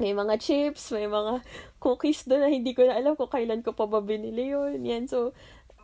May 0.00 0.16
mga 0.16 0.40
chips, 0.40 0.92
may 0.92 1.04
mga 1.04 1.44
cookies 1.76 2.24
doon 2.24 2.46
na 2.46 2.50
hindi 2.50 2.72
ko 2.72 2.88
na 2.88 2.96
alam 2.96 3.12
kung 3.18 3.28
kailan 3.28 3.60
ko 3.60 3.76
pa 3.76 3.84
ba 3.84 4.00
binili 4.00 4.52
yun. 4.52 4.80
Yan, 4.84 5.04
so, 5.10 5.36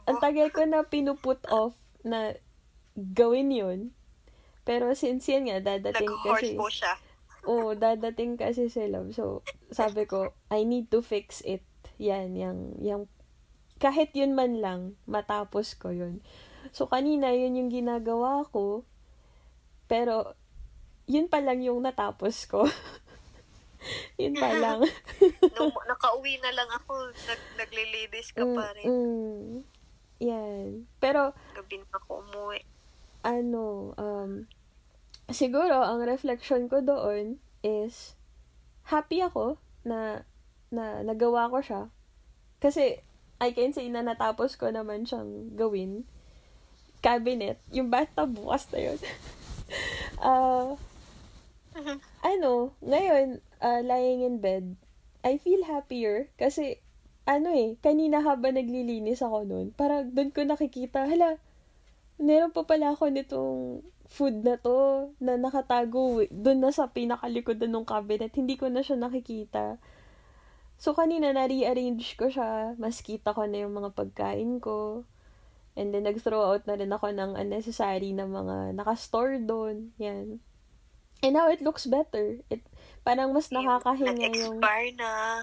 ang 0.09 0.17
tagal 0.23 0.49
ko 0.49 0.65
na 0.65 0.87
pinuput 0.87 1.43
off 1.53 1.77
na 2.01 2.33
gawin 2.97 3.53
yun. 3.53 3.81
Pero 4.65 4.93
since 4.97 5.29
yan 5.29 5.49
nga, 5.49 5.61
dadating 5.61 6.09
kasi... 6.25 6.57
po 6.57 6.69
siya. 6.69 6.97
Oo, 7.49 7.73
dadating 7.73 8.37
kasi 8.37 8.69
si 8.69 8.85
Love. 8.89 9.17
So, 9.17 9.41
sabi 9.73 10.05
ko, 10.05 10.37
I 10.53 10.69
need 10.69 10.93
to 10.93 11.01
fix 11.01 11.41
it. 11.45 11.65
Yan, 11.97 12.37
yung, 12.37 12.77
yung, 12.85 13.03
kahit 13.81 14.13
yun 14.13 14.37
man 14.37 14.61
lang, 14.61 14.81
matapos 15.09 15.73
ko 15.77 15.89
yun. 15.89 16.21
So, 16.77 16.85
kanina, 16.85 17.33
yun 17.33 17.57
yung 17.57 17.73
ginagawa 17.73 18.45
ko. 18.53 18.85
Pero, 19.89 20.37
yun 21.09 21.33
pa 21.33 21.41
lang 21.41 21.65
yung 21.65 21.81
natapos 21.81 22.45
ko. 22.45 22.69
yun 24.21 24.35
pa 24.35 24.51
lang. 24.55 24.83
Nung 25.57 25.75
nakauwi 25.87 26.39
na 26.43 26.53
lang 26.55 26.71
ako, 26.71 27.11
nag 27.13 27.41
naglilidis 27.59 28.35
ka 28.35 28.45
pa 28.45 28.75
rin. 28.75 28.87
Mm, 28.87 28.99
mm. 28.99 29.59
yan. 30.23 30.67
Pero, 30.99 31.33
Gabi 31.55 31.83
na 31.83 31.97
ako 31.99 32.11
umuwi. 32.27 32.61
ano, 33.23 33.95
um, 33.99 34.47
siguro, 35.31 35.83
ang 35.85 36.03
reflection 36.07 36.67
ko 36.67 36.83
doon 36.83 37.39
is, 37.63 38.15
happy 38.89 39.23
ako 39.23 39.59
na, 39.85 40.25
na 40.71 41.03
nagawa 41.03 41.51
ko 41.51 41.59
siya. 41.63 41.83
Kasi, 42.59 43.03
I 43.39 43.55
can 43.55 43.71
say 43.71 43.87
na 43.87 44.03
natapos 44.03 44.59
ko 44.59 44.67
naman 44.67 45.07
siyang 45.07 45.55
gawin. 45.55 46.03
Cabinet. 46.99 47.63
Yung 47.71 47.87
bathtub 47.87 48.35
bukas 48.35 48.67
na 48.75 48.79
yun. 48.83 48.99
Ah, 51.79 51.97
ano, 52.35 52.75
ngayon, 52.83 53.39
uh, 53.63 53.81
lying 53.87 54.27
in 54.27 54.43
bed, 54.43 54.75
I 55.23 55.39
feel 55.39 55.63
happier 55.63 56.31
kasi, 56.35 56.83
ano 57.29 57.53
eh, 57.55 57.79
kanina 57.79 58.19
habang 58.25 58.59
naglilinis 58.59 59.23
ako 59.23 59.47
nun, 59.47 59.67
parang 59.77 60.11
doon 60.11 60.35
ko 60.35 60.43
nakikita, 60.43 61.07
hala, 61.07 61.39
meron 62.19 62.51
pa 62.51 62.67
pala 62.67 62.95
ako 62.95 63.15
nitong 63.15 63.87
food 64.09 64.43
na 64.43 64.57
to 64.59 65.13
na 65.23 65.37
nakatago 65.37 66.25
doon 66.33 66.59
na 66.65 66.73
sa 66.73 66.89
pinakalikodan 66.91 67.71
ng 67.71 67.87
cabinet. 67.87 68.33
Hindi 68.35 68.57
ko 68.57 68.73
na 68.73 68.81
siya 68.81 68.97
nakikita. 68.97 69.77
So, 70.81 70.97
kanina 70.97 71.31
na-rearrange 71.37 72.17
ko 72.17 72.33
siya. 72.33 72.75
Mas 72.81 73.05
kita 73.05 73.37
ko 73.37 73.45
na 73.45 73.69
yung 73.69 73.77
mga 73.77 73.93
pagkain 73.93 74.59
ko. 74.65 75.05
And 75.77 75.93
then, 75.93 76.09
nag-throw 76.09 76.41
out 76.57 76.65
na 76.65 76.81
rin 76.81 76.91
ako 76.91 77.13
ng 77.13 77.37
unnecessary 77.37 78.17
na 78.17 78.25
mga 78.25 78.75
nakastore 78.75 79.39
doon. 79.45 79.93
Yan. 80.01 80.41
And 81.19 81.35
now, 81.35 81.51
it 81.51 81.59
looks 81.61 81.87
better. 81.87 82.39
It, 82.47 82.63
parang 83.03 83.35
mas 83.35 83.51
nakakahinga 83.51 84.31
yung... 84.39 84.63
Na. 84.95 85.43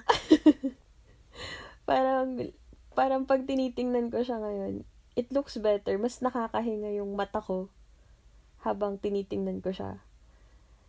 parang, 1.90 2.52
parang 2.96 3.28
pag 3.28 3.44
tinitingnan 3.44 4.08
ko 4.08 4.24
siya 4.24 4.40
ngayon, 4.40 4.88
it 5.16 5.28
looks 5.36 5.60
better. 5.60 6.00
Mas 6.00 6.24
nakakahinga 6.24 6.96
yung 6.96 7.16
mata 7.16 7.44
ko 7.44 7.68
habang 8.64 8.98
tinitingnan 8.98 9.60
ko 9.60 9.76
siya. 9.76 10.00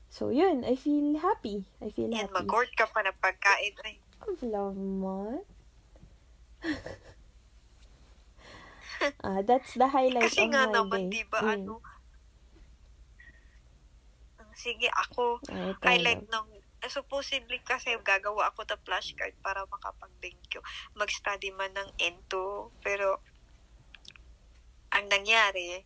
So, 0.08 0.30
yun. 0.30 0.62
I 0.62 0.78
feel 0.78 1.18
happy. 1.18 1.66
I 1.82 1.90
feel 1.90 2.08
Yan, 2.08 2.30
happy. 2.30 2.46
mag-hoard 2.46 2.70
ka 2.78 2.86
pa 2.86 3.02
ng 3.02 3.18
pagkain. 3.18 3.74
Ay, 3.82 3.98
Love 4.42 4.78
mo. 4.78 5.42
ah, 9.26 9.42
that's 9.44 9.74
the 9.74 9.86
highlight 9.88 10.24
kasi 10.24 10.46
of 10.46 10.50
nga 10.54 10.66
my 10.66 10.72
naman, 10.72 11.00
day. 11.10 11.20
di 11.20 11.22
ba, 11.28 11.38
Mm. 11.42 11.52
ano, 11.52 11.74
sige, 14.56 14.88
ako, 14.88 15.38
ikaw, 15.44 15.76
highlight 15.84 16.24
ng, 16.24 16.46
eh, 16.80 16.90
supposedly 16.90 17.60
kasi 17.60 17.92
gagawa 18.00 18.48
ako 18.50 18.64
ng 18.64 18.82
flashcard 18.82 19.36
para 19.44 19.68
makapag-thank 19.68 20.48
you. 20.56 20.64
Mag-study 20.96 21.52
man 21.52 21.76
ng 21.76 21.88
N2, 22.00 22.34
pero, 22.80 23.20
ang 24.96 25.06
nangyari, 25.12 25.84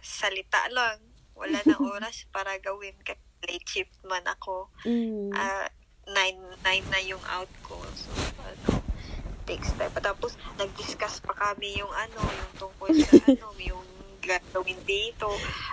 salita 0.00 0.66
lang, 0.72 0.98
wala 1.36 1.60
na 1.68 1.76
oras 1.94 2.24
para 2.32 2.56
gawin. 2.58 2.96
Kasi 3.04 3.20
late 3.46 3.66
shift 3.68 3.96
man 4.06 4.22
ako. 4.24 4.70
Mm. 4.86 5.34
Ah, 5.34 5.68
nine, 6.08 6.38
nine 6.62 6.86
na 6.90 7.00
yung 7.02 7.22
out 7.28 7.50
ko. 7.66 7.78
So, 7.94 8.10
ano, 8.42 8.82
takes 9.46 9.74
time. 9.74 9.90
Tapos, 9.98 10.38
nag-discuss 10.58 11.22
pa 11.22 11.34
kami 11.34 11.78
yung 11.78 11.90
ano, 11.90 12.20
yung 12.22 12.52
tungkol 12.58 12.90
sa 13.02 13.18
ano, 13.30 13.50
yung 13.58 13.82
gagawin 14.22 14.78
dito. 14.86 15.28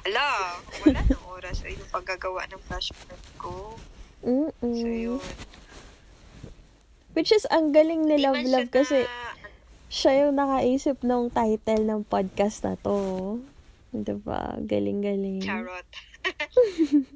Ala, 0.10 0.58
wala 0.82 1.00
nang 1.06 1.26
oras. 1.30 1.62
Ay, 1.62 1.78
yung 1.78 1.91
paggagawa 1.93 2.50
ng 2.50 2.62
flashcard 2.66 3.24
ko. 3.38 3.78
Mm-mm. 4.26 4.74
So, 4.76 4.88
yun. 4.89 5.22
Which 7.14 7.32
is, 7.32 7.45
ang 7.50 7.72
galing 7.72 8.06
ni 8.10 8.18
Love 8.20 8.43
Love 8.45 8.70
kasi 8.74 9.06
na- 9.06 9.38
siya 9.89 10.26
yung 10.26 10.38
nakaisip 10.38 11.02
ng 11.02 11.34
title 11.34 11.84
ng 11.86 12.02
podcast 12.06 12.62
na 12.66 12.78
to. 12.78 13.38
Diba? 13.89 14.58
Galing-galing. 14.62 15.41
Charot. 15.41 15.86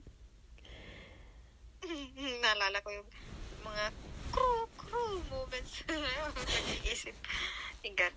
Naalala 2.42 2.82
ko 2.82 2.90
yung 2.90 3.10
mga 3.62 3.84
crew, 4.34 4.66
crew 4.74 5.22
moments. 5.30 5.86
Nag-iisip. 6.50 7.14
Ingat. 7.86 8.14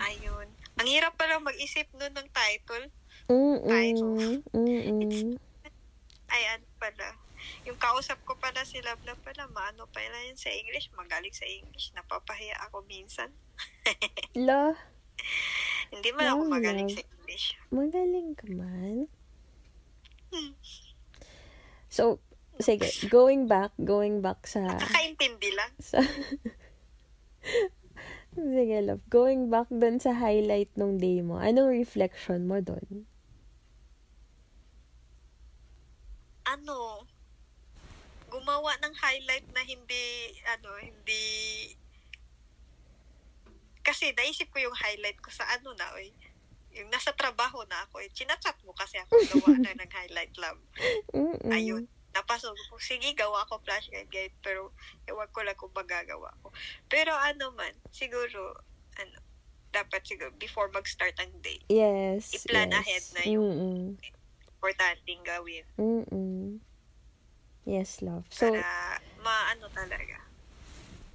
Ayun. 0.00 0.48
Ang 0.76 0.88
hirap 0.88 1.16
pala 1.16 1.40
mag-isip 1.40 1.88
nun 1.92 2.12
ng 2.12 2.28
title. 2.28 2.86
Mm-mm. 3.26 4.44
Mm-mm. 4.52 5.40
Ay, 6.26 6.42
ano 6.52 6.66
pala. 6.76 7.16
Yung 7.64 7.78
kausap 7.78 8.20
ko 8.24 8.36
pala 8.36 8.60
si 8.62 8.80
Love 8.80 9.00
pala, 9.22 9.48
maano 9.48 9.88
pala 9.88 10.18
yun 10.24 10.36
sa 10.36 10.50
English. 10.50 10.92
Magaling 10.92 11.32
sa 11.32 11.46
English. 11.46 11.92
Napapahiya 11.92 12.56
ako 12.68 12.84
minsan. 12.84 13.32
La, 14.36 14.74
Hindi 15.88 16.10
man 16.12 16.28
ako 16.28 16.42
magaling 16.50 16.90
Love. 16.90 16.96
sa 16.98 17.02
English. 17.02 17.46
magaling 17.70 18.30
ka 18.34 18.46
man. 18.48 19.08
So, 21.88 22.20
sige, 22.58 22.84
going 23.08 23.48
back, 23.48 23.72
going 23.80 24.20
back 24.20 24.44
sa 24.44 24.60
Nakakaintindi 24.60 25.50
lang. 25.56 25.72
sa 25.80 26.04
Sige, 28.36 28.84
love. 28.84 29.00
Going 29.08 29.48
back 29.48 29.72
dun 29.72 29.96
sa 29.96 30.12
highlight 30.12 30.68
nung 30.76 31.00
day 31.00 31.24
mo, 31.24 31.40
anong 31.40 31.72
reflection 31.72 32.44
mo 32.44 32.60
dun? 32.60 33.08
Ano, 36.44 37.08
gumawa 38.28 38.76
ng 38.84 38.94
highlight 39.00 39.48
na 39.56 39.64
hindi, 39.64 40.36
ano, 40.52 40.68
hindi, 40.76 41.24
kasi 43.80 44.12
naisip 44.12 44.52
ko 44.52 44.60
yung 44.68 44.76
highlight 44.76 45.16
ko 45.24 45.32
sa 45.32 45.48
ano 45.56 45.72
na, 45.72 45.88
oy, 45.96 46.12
yung 46.76 46.92
nasa 46.92 47.16
trabaho 47.16 47.64
na 47.72 47.88
ako, 47.88 48.04
eh, 48.04 48.12
chinachat 48.12 48.60
mo 48.68 48.76
kasi 48.76 49.00
ako 49.00 49.16
gawa 49.32 49.56
na 49.64 49.72
ng 49.80 49.90
highlight 49.96 50.34
love. 50.36 50.60
Mm-mm. 51.16 51.54
Ayun. 51.56 51.84
Napasok 52.16 52.56
ko, 52.72 52.80
sige, 52.80 53.12
gawa 53.12 53.44
ko 53.44 53.60
flash 53.60 53.92
guide 53.92 54.08
guide, 54.08 54.32
pero 54.40 54.72
ewan 55.04 55.28
ko 55.28 55.44
lang 55.44 55.52
kung 55.54 55.74
magagawa 55.76 56.32
ko. 56.40 56.48
Pero 56.88 57.12
ano 57.12 57.52
man, 57.52 57.76
siguro, 57.92 58.56
ano, 58.96 59.16
dapat 59.68 60.00
siguro, 60.00 60.32
before 60.40 60.72
mag-start 60.72 61.12
ang 61.20 61.36
day, 61.44 61.60
Yes. 61.68 62.32
I-plan 62.32 62.72
yes. 62.72 62.80
ahead 62.80 63.04
na 63.12 63.22
yung- 63.28 63.52
Mm-mm. 63.52 63.84
importanteng 64.56 65.20
gawin 65.22 65.62
Mm-mm. 65.76 66.58
Yes, 67.68 68.00
love. 68.00 68.24
So, 68.32 68.48
para 68.48 68.96
maano 69.20 69.68
talaga. 69.74 70.16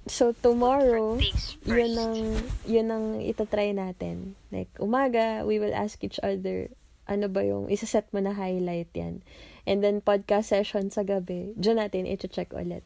so 0.06 0.30
tomorrow, 0.36 1.18
yun 1.64 1.92
ang, 1.98 2.16
yun 2.62 2.88
ang 2.92 3.06
itatry 3.18 3.74
natin. 3.74 4.38
Like, 4.54 4.70
umaga, 4.78 5.42
we 5.42 5.58
will 5.58 5.74
ask 5.74 5.98
each 6.04 6.22
other, 6.22 6.70
ano 7.08 7.26
ba 7.26 7.42
yung, 7.42 7.66
isaset 7.66 8.06
mo 8.14 8.20
na 8.20 8.36
highlight 8.36 8.92
yan. 8.94 9.24
And 9.62 9.78
then, 9.82 10.02
podcast 10.02 10.50
session 10.50 10.90
sa 10.90 11.06
gabi, 11.06 11.54
dyan 11.54 11.78
natin 11.78 12.10
iti-check 12.10 12.50
ulit. 12.50 12.82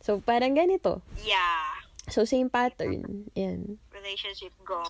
So, 0.00 0.24
parang 0.24 0.56
ganito. 0.56 1.04
Yeah. 1.20 1.84
So, 2.08 2.24
same 2.24 2.48
pattern. 2.48 3.28
Yan. 3.36 3.76
Relationship 3.92 4.54
goal. 4.64 4.88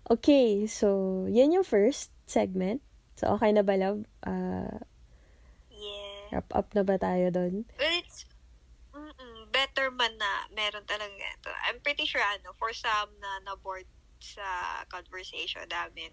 Okay, 0.05 0.69
so, 0.69 1.25
yan 1.25 1.49
yung 1.49 1.65
first 1.65 2.13
segment. 2.29 2.85
So, 3.17 3.33
okay 3.33 3.49
na 3.49 3.65
ba, 3.65 3.73
love? 3.73 4.05
Uh, 4.21 4.85
Yeah. 5.73 6.29
wrap 6.29 6.49
up 6.53 6.69
na 6.77 6.85
ba 6.85 7.01
tayo 7.01 7.33
doon? 7.33 7.65
Well, 7.81 7.95
it's 7.97 8.29
better 9.49 9.89
man 9.89 10.13
na 10.21 10.45
meron 10.53 10.85
talaga 10.85 11.09
ito. 11.09 11.49
I'm 11.65 11.81
pretty 11.81 12.05
sure, 12.05 12.21
ano, 12.21 12.53
for 12.53 12.69
some 12.69 13.17
na 13.17 13.49
na-board 13.49 13.89
sa 14.25 14.81
conversation 14.89 15.69
namin, 15.69 16.09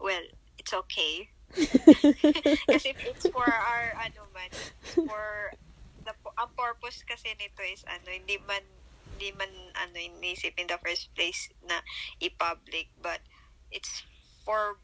well, 0.00 0.24
it's 0.56 0.72
okay. 0.72 1.28
kasi 2.72 2.96
if 2.96 3.00
it's 3.04 3.28
for 3.28 3.44
our, 3.44 3.92
ano 4.00 4.24
man, 4.32 4.48
for 4.96 5.52
the, 6.08 6.14
ang 6.40 6.52
purpose 6.56 7.04
kasi 7.04 7.36
nito 7.36 7.60
is, 7.60 7.84
ano, 7.84 8.08
hindi 8.08 8.40
man, 8.48 8.64
hindi 9.14 9.36
man, 9.36 9.52
ano, 9.76 9.96
inisip 10.00 10.56
in 10.56 10.66
the 10.66 10.80
first 10.80 11.12
place 11.12 11.52
na 11.68 11.84
i-public, 12.24 12.88
but 13.04 13.20
it's 13.68 14.02
for 14.44 14.80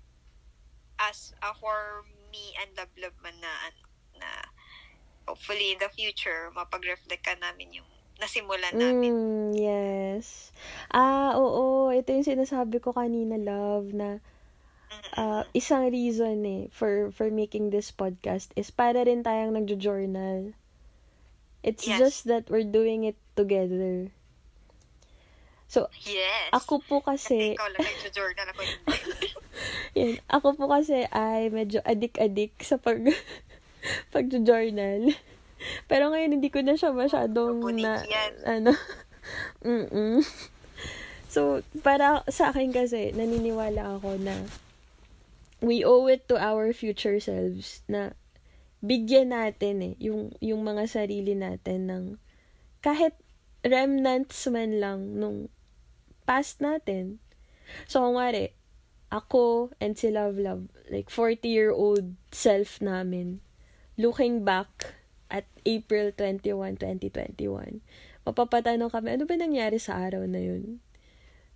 us, 1.01 1.33
uh, 1.41 1.57
for 1.57 2.05
me 2.29 2.53
and 2.61 2.77
Love 2.77 2.93
Love 3.01 3.17
man 3.25 3.35
na, 3.41 3.53
ano, 3.73 3.81
na 4.21 4.31
hopefully 5.27 5.73
in 5.73 5.81
the 5.81 5.89
future, 5.93 6.53
mapag-reflect 6.57 7.25
ka 7.25 7.37
namin 7.41 7.81
yung 7.81 7.89
nasimulan 8.19 8.75
namin. 8.75 9.13
Mm, 9.15 9.49
yes. 9.55 10.51
Ah, 10.91 11.39
oo. 11.39 11.89
Ito 11.91 12.11
yung 12.13 12.27
sinasabi 12.27 12.83
ko 12.83 12.91
kanina, 12.91 13.39
love, 13.39 13.95
na 13.95 14.19
ah, 15.15 15.45
isang 15.55 15.89
reason 15.89 16.43
eh 16.45 16.63
for 16.73 17.13
for 17.15 17.29
making 17.31 17.71
this 17.71 17.93
podcast 17.93 18.51
is 18.59 18.73
para 18.73 19.05
rin 19.05 19.23
tayong 19.23 19.55
nagjo-journal. 19.55 20.53
It's 21.63 21.87
Yes. 21.87 21.99
just 21.99 22.21
that 22.31 22.47
we're 22.51 22.67
doing 22.67 23.03
it 23.05 23.19
together. 23.35 24.11
So, 25.69 25.93
Yes. 26.09 26.49
ako 26.57 26.81
po 26.81 26.97
Kasi 27.05 27.53
kasi, 27.53 27.61
ikaw 27.61 27.69
lang 27.77 27.85
nagjo-journal 27.85 28.47
ako 28.57 28.61
hindi. 28.65 28.99
yan, 30.01 30.15
ako 30.33 30.49
po 30.57 30.65
kasi 30.73 31.05
ay 31.13 31.53
medyo 31.53 31.85
adik-adik 31.85 32.57
sa 32.65 32.81
pag 32.81 33.05
pagjo-journal. 34.15 35.13
Pero 35.91 36.11
ngayon 36.13 36.39
hindi 36.39 36.49
ko 36.49 36.63
na 36.63 36.79
siya 36.79 36.95
masyadong 36.95 37.63
na 37.79 38.03
yan. 38.05 38.35
ano. 38.47 38.73
Mm. 39.61 40.25
So, 41.29 41.61
para 41.85 42.25
sa 42.33 42.49
akin 42.49 42.73
kasi 42.73 43.13
naniniwala 43.13 44.01
ako 44.01 44.17
na 44.17 44.49
we 45.61 45.85
owe 45.85 46.09
it 46.09 46.25
to 46.33 46.41
our 46.41 46.73
future 46.73 47.21
selves 47.21 47.85
na 47.91 48.17
bigyan 48.81 49.35
natin 49.35 49.85
eh 49.85 49.95
yung 50.01 50.33
yung 50.41 50.65
mga 50.65 50.89
sarili 50.89 51.37
natin 51.37 51.91
ng 51.91 52.05
kahit 52.81 53.13
remnants 53.67 54.47
man 54.49 54.79
lang 54.81 55.19
nung 55.19 55.53
past 56.25 56.63
natin. 56.63 57.21
So, 57.85 58.01
kung 58.01 58.17
wari, 58.17 58.53
ako 59.09 59.73
and 59.81 59.97
si 59.97 60.13
Love 60.13 60.37
Love, 60.37 60.69
like 60.93 61.09
40-year-old 61.09 62.17
self 62.33 62.81
namin, 62.81 63.41
looking 63.97 64.45
back 64.45 64.98
April 65.69 66.17
21, 66.17 66.81
2021, 66.81 67.85
mapapatanong 68.25 68.89
kami, 68.89 69.21
ano 69.21 69.29
ba 69.29 69.37
nangyari 69.37 69.77
sa 69.77 70.01
araw 70.01 70.25
na 70.25 70.41
yun? 70.41 70.81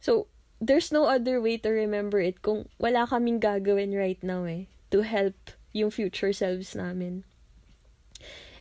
So, 0.04 0.28
there's 0.60 0.92
no 0.92 1.08
other 1.08 1.40
way 1.40 1.56
to 1.56 1.72
remember 1.72 2.20
it 2.20 2.44
kung 2.44 2.68
wala 2.76 3.08
kaming 3.08 3.40
gagawin 3.40 3.96
right 3.96 4.20
now 4.20 4.44
eh, 4.44 4.68
to 4.92 5.00
help 5.00 5.34
yung 5.72 5.88
future 5.88 6.36
selves 6.36 6.76
namin. 6.76 7.24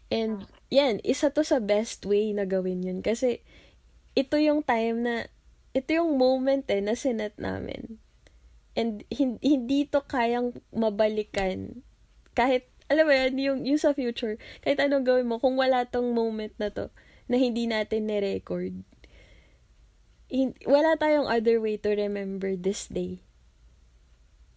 And, 0.07 0.47
yan, 0.71 1.03
isa 1.03 1.31
to 1.31 1.43
sa 1.43 1.59
best 1.59 2.07
way 2.07 2.31
na 2.31 2.47
gawin 2.47 2.83
yun. 2.83 2.99
Kasi, 3.03 3.43
ito 4.15 4.39
yung 4.39 4.63
time 4.63 5.03
na, 5.03 5.15
ito 5.75 5.91
yung 5.91 6.15
moment 6.15 6.63
eh, 6.71 6.79
na 6.79 6.95
sinet 6.95 7.35
namin. 7.35 7.99
And, 8.75 9.03
hin- 9.11 9.39
hindi 9.43 9.87
to 9.91 10.03
kayang 10.03 10.59
mabalikan. 10.71 11.83
Kahit, 12.35 12.70
alam 12.91 13.07
mo 13.07 13.13
yan, 13.15 13.39
yung, 13.39 13.59
yung 13.63 13.79
sa 13.79 13.95
future, 13.95 14.35
kahit 14.59 14.83
anong 14.83 15.07
gawin 15.07 15.31
mo, 15.31 15.39
kung 15.39 15.55
wala 15.55 15.87
tong 15.87 16.11
moment 16.11 16.51
na 16.59 16.67
to, 16.67 16.91
na 17.31 17.39
hindi 17.39 17.63
natin 17.63 18.11
ni-record, 18.11 18.83
hin- 20.27 20.59
wala 20.67 20.99
tayong 20.99 21.31
other 21.31 21.63
way 21.63 21.79
to 21.79 21.95
remember 21.95 22.59
this 22.59 22.91
day. 22.91 23.23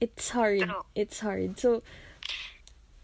It's 0.02 0.34
hard. 0.34 0.66
It's 0.98 1.22
hard. 1.22 1.62
So, 1.62 1.86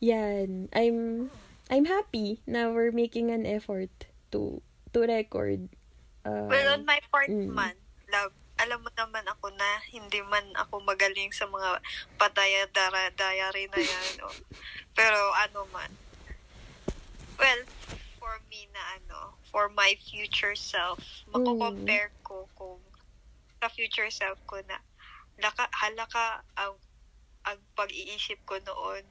yan. 0.03 0.67
I'm, 0.75 1.31
I'm 1.71 1.87
happy 1.87 2.43
na 2.51 2.75
we're 2.75 2.91
making 2.91 3.31
an 3.31 3.47
effort 3.47 4.11
to, 4.35 4.59
to 4.91 4.99
record. 5.07 5.71
Uh, 6.27 6.51
well, 6.51 6.75
on 6.75 6.83
my 6.85 6.99
part 7.15 7.31
mm. 7.31 7.55
man, 7.55 7.79
love, 8.11 8.35
alam 8.61 8.85
mo 8.85 8.91
naman 8.93 9.25
ako 9.25 9.49
na 9.57 9.69
hindi 9.89 10.21
man 10.27 10.45
ako 10.57 10.85
magaling 10.85 11.33
sa 11.33 11.49
mga 11.49 11.81
pataya-diary 12.21 13.67
na 13.73 13.81
yan. 13.81 14.15
oh. 14.25 14.37
Pero 14.93 15.19
ano 15.49 15.65
man, 15.73 15.91
well, 17.41 17.63
for 18.21 18.37
me 18.53 18.69
na 18.77 18.83
ano, 19.01 19.35
for 19.49 19.73
my 19.73 19.97
future 19.97 20.55
self, 20.55 21.01
mako-compare 21.33 22.13
ko 22.21 22.47
kung 22.55 22.81
sa 23.61 23.69
future 23.73 24.13
self 24.13 24.37
ko 24.45 24.61
na 24.69 24.81
laka, 25.41 25.69
halaka 25.73 26.45
ang 26.57 26.77
ang 27.49 27.59
pag-iisip 27.73 28.37
ko 28.45 28.61
noon 28.61 29.05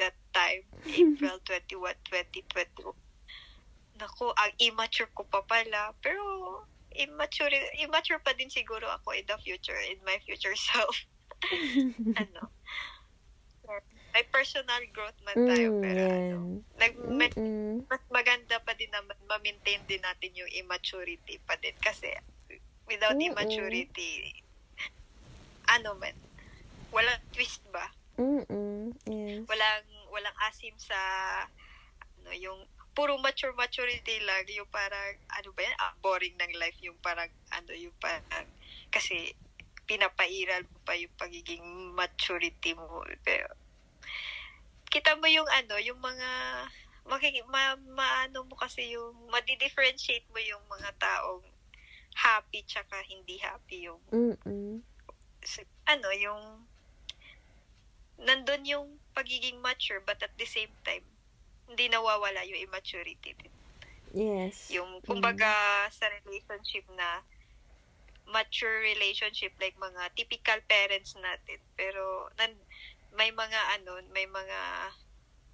that 0.00 0.16
time, 0.32 0.64
April 0.88 1.36
21, 1.44 1.92
2021. 2.08 2.94
Naku, 3.98 4.30
ang 4.38 4.52
immature 4.62 5.10
ko 5.10 5.26
pa 5.26 5.42
pala. 5.42 5.90
Pero, 5.98 6.22
immature, 6.98 7.54
immature 7.78 8.18
pa 8.18 8.34
din 8.34 8.50
siguro 8.50 8.90
ako 8.90 9.14
in 9.14 9.24
the 9.30 9.38
future, 9.38 9.78
in 9.78 9.98
my 10.02 10.18
future 10.26 10.54
self. 10.70 11.06
ano? 12.18 12.50
May 14.10 14.24
personal 14.34 14.82
growth 14.90 15.16
man 15.22 15.36
tayo, 15.46 15.76
mm, 15.76 15.82
pero 15.84 16.02
ano, 16.02 16.36
yan. 16.42 16.80
nag, 16.80 16.92
may- 17.14 17.34
Mm-mm. 17.36 17.86
mas 17.86 18.02
maganda 18.10 18.58
pa 18.60 18.74
din 18.74 18.90
naman 18.90 19.16
ma-maintain 19.28 19.80
din 19.86 20.02
natin 20.02 20.34
yung 20.36 20.50
immaturity 20.58 21.40
pa 21.46 21.56
din 21.56 21.76
kasi 21.80 22.10
without 22.84 23.16
Mm-mm. 23.16 23.28
immaturity 23.32 24.28
ano 25.68 25.96
man 25.96 26.16
walang 26.88 27.20
twist 27.32 27.64
ba 27.68 27.84
Mm-mm. 28.16 28.92
Yes. 29.04 29.44
walang 29.48 29.86
walang 30.10 30.36
asim 30.48 30.74
sa 30.80 30.96
ano 32.18 32.32
yung 32.36 32.60
puro 32.98 33.14
mature 33.22 33.54
maturity 33.54 34.18
lang 34.26 34.42
yung 34.50 34.66
parang 34.74 35.14
ano 35.30 35.54
ba 35.54 35.62
yan 35.62 35.76
ah, 35.78 35.94
boring 36.02 36.34
ng 36.34 36.58
life 36.58 36.74
yung 36.82 36.98
parang 36.98 37.30
ano 37.54 37.70
yung 37.70 37.94
parang 38.02 38.50
kasi 38.90 39.38
pinapairal 39.86 40.66
mo 40.66 40.82
pa 40.82 40.98
yung 40.98 41.14
pagiging 41.14 41.62
maturity 41.94 42.74
mo 42.74 43.06
pero 43.22 43.54
kita 44.90 45.14
mo 45.14 45.30
yung 45.30 45.46
ano 45.46 45.78
yung 45.78 46.02
mga 46.02 46.30
makiki, 47.06 47.46
ma, 47.46 47.78
maano 47.78 48.42
mo 48.50 48.58
kasi 48.58 48.98
yung 48.98 49.14
madi-differentiate 49.30 50.26
mo 50.34 50.42
yung 50.42 50.66
mga 50.66 50.90
taong 50.98 51.46
happy 52.18 52.66
tsaka 52.66 52.98
hindi 53.06 53.38
happy 53.38 53.86
yung 53.86 54.02
Mm-mm. 54.10 54.82
ano 55.86 56.08
yung 56.18 56.66
nandun 58.18 58.66
yung 58.66 58.98
pagiging 59.14 59.62
mature 59.62 60.02
but 60.02 60.18
at 60.18 60.34
the 60.34 60.48
same 60.50 60.74
time 60.82 61.06
hindi 61.68 61.92
nawawala 61.92 62.42
yung 62.48 62.64
immaturity 62.64 63.36
din. 63.36 63.54
Yes. 64.16 64.72
Yung, 64.72 65.04
kumbaga, 65.04 65.52
sa 65.92 66.08
relationship 66.24 66.88
na 66.96 67.22
mature 68.28 68.84
relationship, 68.84 69.52
like 69.60 69.76
mga 69.76 70.12
typical 70.16 70.60
parents 70.64 71.16
natin. 71.20 71.60
Pero, 71.76 72.32
nan, 72.40 72.56
may 73.16 73.32
mga 73.32 73.80
ano, 73.80 74.00
may 74.12 74.24
mga 74.24 74.58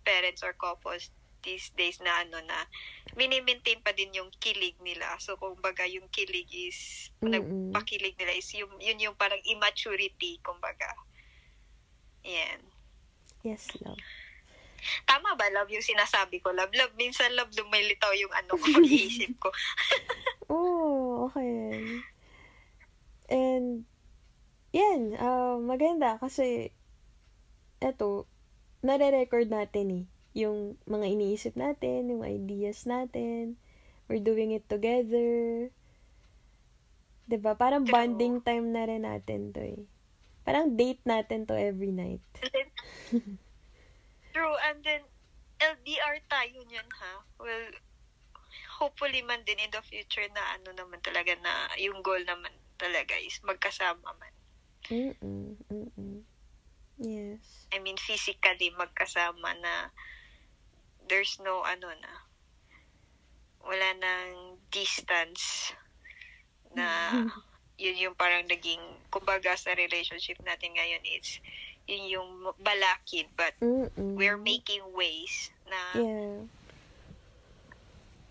parents 0.06 0.42
or 0.42 0.54
couples 0.54 1.10
these 1.44 1.70
days 1.76 2.00
na 2.00 2.24
ano 2.24 2.40
na 2.40 2.66
mini-maintain 3.14 3.78
pa 3.84 3.92
din 3.92 4.16
yung 4.16 4.32
kilig 4.40 4.74
nila. 4.80 5.06
So, 5.20 5.36
kumbaga, 5.36 5.84
yung 5.84 6.08
kilig 6.08 6.48
is, 6.50 7.10
Mm-mm. 7.20 7.70
nagpakilig 7.70 8.16
nila 8.16 8.32
is 8.32 8.48
yung, 8.56 8.72
yun 8.80 8.98
yung 8.98 9.14
parang 9.14 9.40
immaturity, 9.44 10.40
kumbaga. 10.40 10.88
Yan. 12.24 12.64
Yes, 13.44 13.68
love. 13.84 14.00
Tama 15.09 15.37
ba, 15.37 15.47
love, 15.51 15.70
yung 15.70 15.85
sinasabi 15.85 16.41
ko? 16.41 16.53
Love, 16.53 16.72
love, 16.74 16.95
minsan, 16.99 17.32
love, 17.35 17.53
lumilitaw 17.53 18.12
yung 18.16 18.32
ano 18.32 18.57
ko, 18.57 18.64
pag-iisip 18.80 19.32
ko. 19.41 19.51
Oh, 20.45 21.32
okay. 21.32 22.05
And, 23.32 23.89
yan, 24.76 25.16
uh, 25.16 25.57
maganda 25.57 26.20
kasi, 26.20 26.68
eto, 27.80 28.28
nare-record 28.85 29.49
natin 29.49 29.87
eh. 29.91 30.05
Yung 30.45 30.76
mga 30.85 31.16
iniisip 31.16 31.57
natin, 31.57 32.12
yung 32.12 32.22
ideas 32.28 32.85
natin. 32.85 33.57
We're 34.05 34.20
doing 34.20 34.53
it 34.53 34.68
together. 34.68 35.72
'Di 37.24 37.41
ba 37.41 37.57
Parang 37.57 37.89
True. 37.89 37.95
bonding 37.95 38.37
time 38.45 38.68
na 38.68 38.85
rin 38.85 39.09
natin 39.09 39.57
to 39.57 39.61
eh. 39.64 39.80
Parang 40.45 40.76
date 40.76 41.01
natin 41.09 41.49
to 41.49 41.57
every 41.57 41.89
night. 41.89 42.20
True, 44.35 44.59
and 44.66 44.82
then, 44.82 45.07
LDR 45.62 46.18
tayo 46.26 46.59
niyan, 46.66 46.91
ha? 46.99 47.22
Well, 47.39 47.70
hopefully 48.82 49.22
man 49.22 49.47
din 49.47 49.62
in 49.62 49.70
the 49.70 49.82
future 49.87 50.26
na 50.35 50.59
ano 50.59 50.74
naman 50.74 50.99
talaga 50.99 51.39
na 51.39 51.70
yung 51.78 52.03
goal 52.03 52.20
naman 52.26 52.51
talaga 52.74 53.14
is 53.22 53.39
magkasama 53.47 54.11
man. 54.18 54.35
Mm-mm, 54.91 55.55
mm-mm. 55.70 56.26
Yes. 56.99 57.70
I 57.70 57.78
mean, 57.78 57.99
physically 57.99 58.74
magkasama 58.74 59.55
na 59.62 59.95
there's 61.07 61.39
no 61.39 61.62
ano 61.62 61.95
na 61.95 62.12
wala 63.64 63.89
nang 63.97 64.61
distance 64.68 65.72
na 66.74 67.11
yun 67.82 67.97
yung 67.99 68.16
parang 68.18 68.47
naging 68.47 68.80
kumbaga 69.11 69.57
sa 69.57 69.74
relationship 69.74 70.39
natin 70.45 70.76
ngayon 70.76 71.03
is 71.07 71.41
yun 71.85 72.05
yung 72.09 72.30
balakid 72.57 73.28
but 73.37 73.53
Mm-mm. 73.61 74.16
we're 74.16 74.41
making 74.41 74.80
ways 74.97 75.53
na 75.68 76.01
Yeah. 76.01 76.49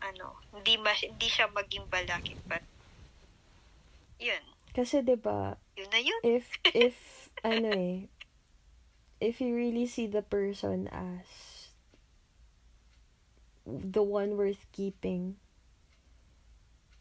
ano 0.04 0.26
hindi 0.51 0.76
ma- 0.82 0.97
hindi 0.97 1.28
siya 1.30 1.47
maging 1.54 1.88
balakid 1.88 2.38
but 2.49 2.66
yun. 4.20 4.41
Kasi 4.74 5.06
'di 5.06 5.16
ba 5.16 5.56
yun 5.78 5.89
na 5.93 6.01
yun. 6.01 6.22
if 6.26 6.58
if 6.74 6.97
ano 7.45 7.70
eh 7.72 7.99
if 9.22 9.39
you 9.39 9.54
really 9.56 9.86
see 9.88 10.10
the 10.10 10.26
person 10.26 10.89
as 10.91 11.30
the 13.64 14.04
one 14.04 14.36
worth 14.36 14.68
keeping 14.76 15.39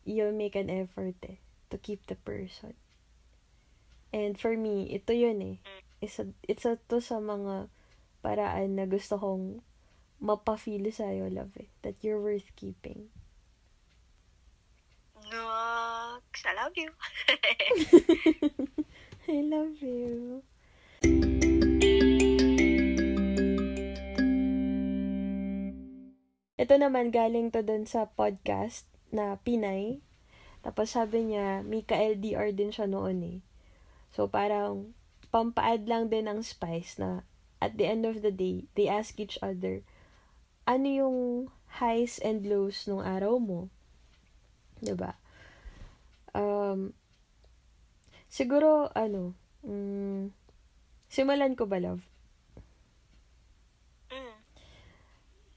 you'll 0.07 0.35
make 0.35 0.55
an 0.55 0.71
effort 0.71 1.15
eh 1.27 1.39
to 1.71 1.79
keep 1.81 2.05
the 2.07 2.15
person. 2.15 2.75
And 4.13 4.37
for 4.37 4.55
me 4.55 4.87
ito 4.93 5.11
yun 5.17 5.41
eh 5.43 5.57
isa 6.03 6.27
isa 6.51 6.75
to 6.91 6.99
sa 6.99 7.23
mga 7.23 7.71
paraan 8.27 8.75
na 8.75 8.91
gusto 8.91 9.15
kong 9.17 9.63
mapa-feel 10.23 10.91
sa'yo, 10.91 11.31
love 11.31 11.55
eh. 11.59 11.71
That 11.87 12.03
you're 12.03 12.19
worth 12.19 12.51
keeping. 12.59 13.11
Nox, 15.31 16.43
I 16.43 16.53
love 16.59 16.75
you 16.75 16.91
I 19.31 19.39
love 19.47 19.79
you. 19.79 20.43
Ito 26.59 26.79
naman 26.79 27.11
galing 27.11 27.51
to 27.51 27.63
dun 27.63 27.91
sa 27.91 28.11
podcast 28.11 28.87
na 29.11 29.35
Pinay. 29.43 29.99
Tapos 30.63 30.95
sabi 30.95 31.27
niya, 31.27 31.67
may 31.67 31.83
ka-LDR 31.83 32.55
din 32.55 32.71
siya 32.71 32.87
noon 32.87 33.19
eh. 33.23 33.39
So 34.15 34.31
parang 34.31 34.95
pampaad 35.33 35.89
lang 35.89 36.13
din 36.13 36.29
ng 36.29 36.45
spice 36.45 37.01
na 37.01 37.25
at 37.63 37.79
the 37.81 37.87
end 37.89 38.05
of 38.05 38.21
the 38.21 38.31
day, 38.31 38.69
they 38.77 38.87
ask 38.87 39.17
each 39.17 39.39
other, 39.41 39.81
ano 40.69 40.87
yung 40.87 41.19
highs 41.81 42.21
and 42.21 42.45
lows 42.45 42.85
nung 42.85 43.01
araw 43.01 43.41
mo? 43.41 43.73
'Di 44.83 44.95
ba? 44.99 45.17
Um, 46.37 46.93
siguro, 48.29 48.93
ano, 48.93 49.33
mm, 49.65 50.33
simulan 51.09 51.57
ko 51.57 51.65
ba, 51.65 51.79
love? 51.81 52.03
mm, 54.11 54.37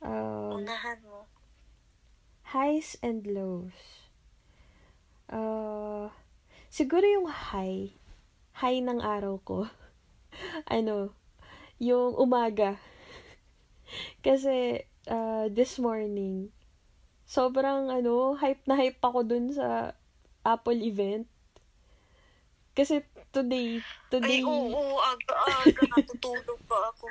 Um, 0.05 0.61
unahan 0.61 1.01
mo 1.03 1.25
highs 2.55 2.95
and 3.01 3.25
lows. 3.27 4.07
Uh, 5.27 6.07
siguro 6.69 7.03
yung 7.03 7.27
high, 7.27 7.91
high 8.55 8.79
ng 8.79 9.03
araw 9.03 9.39
ko, 9.43 9.67
ano, 10.71 11.11
yung 11.79 12.15
umaga. 12.15 12.79
Kasi, 14.25 14.87
uh, 15.11 15.51
this 15.51 15.75
morning, 15.77 16.55
sobrang, 17.27 17.91
ano, 17.91 18.39
hype 18.39 18.63
na 18.65 18.79
hype 18.79 18.99
ako 19.03 19.27
dun 19.27 19.51
sa 19.51 19.91
Apple 20.47 20.79
event. 20.81 21.27
Kasi 22.75 23.03
today, 23.31 23.79
today, 24.11 24.43
ay 24.43 24.47
oo, 24.47 24.67
oo 24.71 24.95
aga-aga 24.99 25.83
natutulog 25.95 26.59
pa 26.67 26.91
ako 26.91 27.07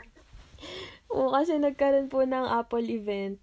Oo, 1.15 1.33
kasi 1.33 1.57
nagkaroon 1.57 2.13
po 2.13 2.25
ng 2.25 2.45
Apple 2.45 2.85
event 2.91 3.41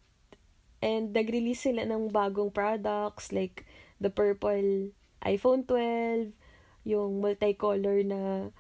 and 0.82 1.14
nag-release 1.14 1.70
sila 1.70 1.86
ng 1.86 2.10
bagong 2.10 2.50
products 2.50 3.30
like 3.32 3.64
the 4.02 4.10
purple 4.10 4.92
iPhone 5.22 5.64
12, 5.64 6.34
yung 6.84 7.22
multicolor 7.22 8.02
na 8.06 8.52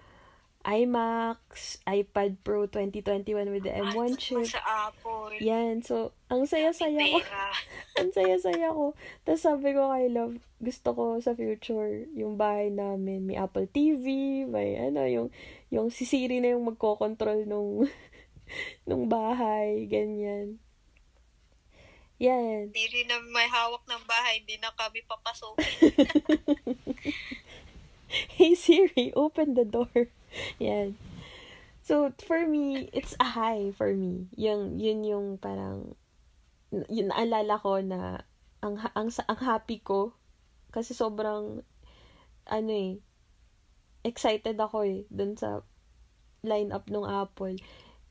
iMac, 0.62 1.42
iPad 1.90 2.38
Pro 2.46 2.70
2021 2.70 3.50
with 3.50 3.66
the 3.66 3.74
M1 3.74 4.14
Ay, 4.14 4.18
chip. 4.22 4.46
sa 4.46 4.62
Apple 4.94 5.34
Yan, 5.42 5.82
so, 5.82 6.14
ang 6.30 6.46
saya-saya 6.46 7.02
ko. 7.02 7.18
ang 8.00 8.10
saya-saya 8.14 8.70
ko. 8.70 8.94
Tapos 9.26 9.42
sabi 9.42 9.74
ko 9.74 9.90
kay 9.90 10.14
Love, 10.14 10.38
gusto 10.62 10.94
ko 10.94 11.04
sa 11.18 11.34
future, 11.34 12.06
yung 12.14 12.38
bahay 12.38 12.70
namin, 12.70 13.26
may 13.26 13.42
Apple 13.42 13.66
TV, 13.66 14.46
may 14.46 14.78
ano, 14.78 15.02
yung, 15.10 15.28
yung 15.74 15.90
si 15.90 16.06
Siri 16.06 16.38
na 16.38 16.54
yung 16.54 16.70
magkocontrol 16.70 17.50
nung, 17.50 17.90
nung 18.88 19.10
bahay, 19.10 19.90
ganyan. 19.90 20.62
Yan. 22.22 22.70
Rin 22.70 23.08
na 23.10 23.18
may 23.34 23.50
hawak 23.50 23.82
ng 23.90 24.04
bahay, 24.06 24.46
hindi 24.46 24.62
na 24.62 24.70
kami 24.78 25.02
papasok. 25.10 25.58
Hey 28.38 28.56
Siri, 28.56 29.14
open 29.16 29.56
the 29.56 29.64
door. 29.64 30.12
Yan. 30.60 31.00
So, 31.82 32.14
for 32.28 32.46
me, 32.46 32.90
it's 32.94 33.16
a 33.20 33.26
high 33.26 33.72
for 33.76 33.92
me. 33.96 34.28
Yung, 34.38 34.80
yun 34.80 35.04
yung 35.04 35.28
parang, 35.42 35.96
yun 36.70 37.10
naalala 37.10 37.58
ko 37.58 37.82
na, 37.82 38.22
ang, 38.62 38.78
ang, 38.94 39.10
ang 39.10 39.40
happy 39.42 39.82
ko, 39.82 40.14
kasi 40.70 40.94
sobrang, 40.94 41.66
ano 42.48 42.72
eh, 42.72 43.02
excited 44.06 44.60
ako 44.60 44.86
eh, 44.86 45.04
dun 45.10 45.34
sa 45.36 45.66
lineup 46.46 46.86
ng 46.92 47.08
Apple. 47.08 47.58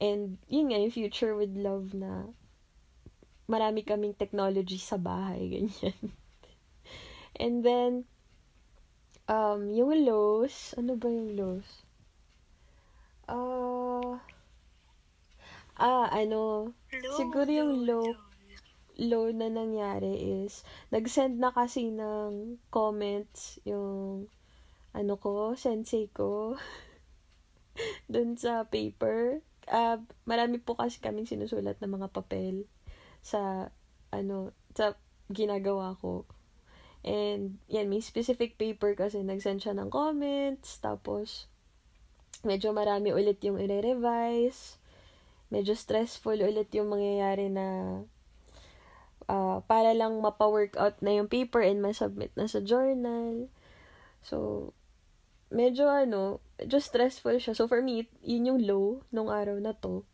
And, 0.00 0.40
yun 0.50 0.72
nga, 0.72 0.82
yung 0.82 0.96
future 0.96 1.36
with 1.36 1.54
love 1.54 1.94
na, 1.94 2.32
marami 3.46 3.86
kaming 3.86 4.18
technology 4.18 4.80
sa 4.80 4.98
bahay, 4.98 5.46
ganyan. 5.54 6.10
And 7.38 7.62
then, 7.62 7.92
um, 9.30 9.70
yung 9.70 9.94
lows, 10.02 10.74
ano 10.74 10.98
ba 10.98 11.06
yung 11.06 11.38
lows? 11.38 11.86
Ah, 13.30 14.18
ah, 15.78 16.10
ano, 16.10 16.74
Siguro 17.14 17.46
yung 17.46 17.86
low. 17.86 18.18
low 19.00 19.30
na 19.32 19.48
nangyari 19.48 20.44
is, 20.44 20.66
nag-send 20.90 21.38
na 21.38 21.54
kasi 21.54 21.94
ng 21.94 22.58
comments 22.74 23.62
yung, 23.62 24.26
ano 24.90 25.14
ko, 25.16 25.54
sensei 25.54 26.10
ko, 26.10 26.58
dun 28.12 28.34
sa 28.34 28.66
paper. 28.66 29.46
Ah, 29.70 30.02
marami 30.26 30.58
po 30.58 30.74
kasi 30.74 30.98
kaming 30.98 31.30
sinusulat 31.30 31.78
ng 31.78 32.02
mga 32.02 32.10
papel 32.10 32.66
sa, 33.22 33.70
ano, 34.10 34.50
sa 34.74 34.98
ginagawa 35.30 35.94
ko. 36.02 36.26
And, 37.00 37.56
yan, 37.72 37.88
may 37.88 38.04
specific 38.04 38.60
paper 38.60 38.92
kasi 38.92 39.24
nag-send 39.24 39.64
siya 39.64 39.72
ng 39.72 39.88
comments, 39.88 40.76
tapos, 40.84 41.48
medyo 42.44 42.76
marami 42.76 43.12
ulit 43.12 43.40
yung 43.40 43.56
i-revise, 43.56 44.76
medyo 45.48 45.72
stressful 45.72 46.36
ulit 46.36 46.68
yung 46.76 46.92
mangyayari 46.92 47.48
na 47.48 48.00
uh, 49.26 49.58
para 49.66 49.92
lang 49.92 50.18
mapa-workout 50.22 51.00
na 51.02 51.16
yung 51.16 51.28
paper 51.28 51.60
and 51.60 51.82
masubmit 51.82 52.30
na 52.38 52.46
sa 52.46 52.62
journal. 52.62 53.50
So, 54.22 54.70
medyo 55.50 55.90
ano, 55.90 56.38
just 56.64 56.94
stressful 56.94 57.36
siya. 57.42 57.58
So, 57.58 57.66
for 57.66 57.82
me, 57.82 58.06
yun 58.22 58.46
yung 58.46 58.60
low 58.62 58.86
nung 59.10 59.28
araw 59.28 59.58
na 59.58 59.74
to. 59.74 60.06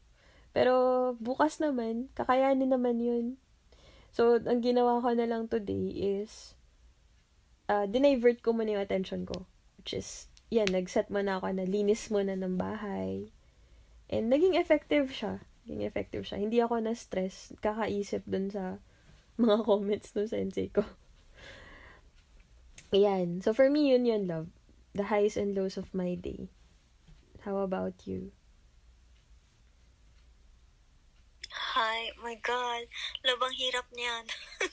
Pero, 0.56 1.12
bukas 1.20 1.60
naman, 1.60 2.08
kakayanin 2.16 2.72
naman 2.72 2.96
yun. 2.96 3.26
So, 4.16 4.40
ang 4.40 4.64
ginawa 4.64 5.04
ko 5.04 5.12
na 5.12 5.28
lang 5.28 5.52
today 5.52 5.92
is, 5.92 6.55
uh, 7.68 7.86
dinivert 7.86 8.42
ko 8.42 8.54
muna 8.54 8.78
yung 8.78 8.84
attention 8.84 9.26
ko. 9.26 9.46
Which 9.78 9.94
is, 9.94 10.30
yan, 10.50 10.70
nag-set 10.70 11.10
muna 11.10 11.38
ako 11.38 11.54
na 11.54 11.66
linis 11.66 12.10
muna 12.10 12.38
ng 12.38 12.58
bahay. 12.58 13.30
And, 14.10 14.30
naging 14.30 14.54
effective 14.54 15.10
siya. 15.10 15.42
Naging 15.66 15.86
effective 15.86 16.24
siya. 16.26 16.38
Hindi 16.38 16.62
ako 16.62 16.82
na-stress, 16.82 17.54
kakaisip 17.62 18.22
dun 18.26 18.50
sa 18.50 18.78
mga 19.42 19.66
comments 19.66 20.14
ng 20.14 20.30
sensei 20.30 20.70
ko. 20.70 20.86
Yan. 22.94 23.42
So, 23.42 23.52
for 23.52 23.68
me, 23.68 23.90
yun 23.90 24.06
yun, 24.06 24.30
love. 24.30 24.48
The 24.96 25.12
highs 25.12 25.36
and 25.36 25.52
lows 25.52 25.76
of 25.76 25.92
my 25.92 26.16
day. 26.16 26.48
How 27.44 27.60
about 27.62 28.08
you? 28.08 28.32
Hi, 31.76 32.08
my 32.24 32.40
God. 32.40 32.88
Labang 33.20 33.52
hirap 33.52 33.84
niyan. 33.92 34.24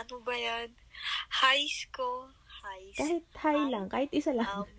ano 0.00 0.24
ba 0.24 0.32
yan? 0.32 0.72
Highs 1.30 1.86
ko. 1.92 2.28
Highs. 2.46 2.96
Kahit 2.96 3.24
high 3.38 3.66
lang. 3.70 3.86
Kahit 3.88 4.10
isa 4.12 4.32
lang. 4.32 4.46
Um, 4.46 4.66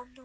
ano? 0.00 0.24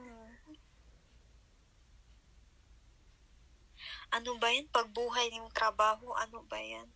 Ano 4.07 4.39
ba 4.39 4.47
yan? 4.49 4.67
Pagbuhay 4.71 5.27
ng 5.35 5.51
trabaho, 5.51 6.15
ano 6.15 6.39
ba 6.47 6.59
yan? 6.59 6.87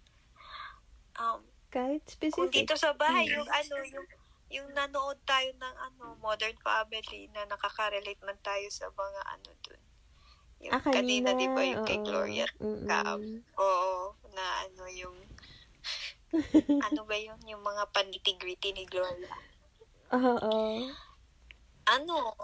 Um, 1.20 1.44
kahit 1.68 2.08
specific. 2.08 2.40
kung 2.40 2.52
dito 2.52 2.76
sa 2.80 2.96
bahay, 2.96 3.28
yung 3.28 3.48
ano, 3.48 3.76
yung 3.84 4.08
yung 4.52 4.68
nanood 4.76 5.20
tayo 5.24 5.48
ng 5.56 5.76
ano, 5.80 6.20
Modern 6.20 6.56
Family 6.60 7.32
na 7.32 7.48
nakaka-relate 7.48 8.20
man 8.24 8.40
tayo 8.44 8.68
sa 8.68 8.92
mga 8.92 9.22
ano 9.28 9.50
dun. 9.64 9.82
Yung 10.62 10.74
Ah, 10.76 10.84
kanina, 10.84 11.34
di 11.34 11.48
ba 11.48 11.64
yung 11.64 11.88
kay 11.88 12.00
oo. 12.00 12.06
Gloria 12.06 12.46
Mm-mm. 12.60 12.86
Kaam? 12.86 13.22
Oo, 13.58 14.14
na 14.36 14.46
ano 14.68 14.84
yung 14.92 15.16
ano 16.88 17.02
ba 17.06 17.18
yun? 17.18 17.40
Yung 17.48 17.64
mga 17.64 17.92
paniti-gritty 17.92 18.72
ni 18.76 18.86
Gloria. 18.88 19.36
Oo. 20.16 20.88
Ano? 21.88 22.36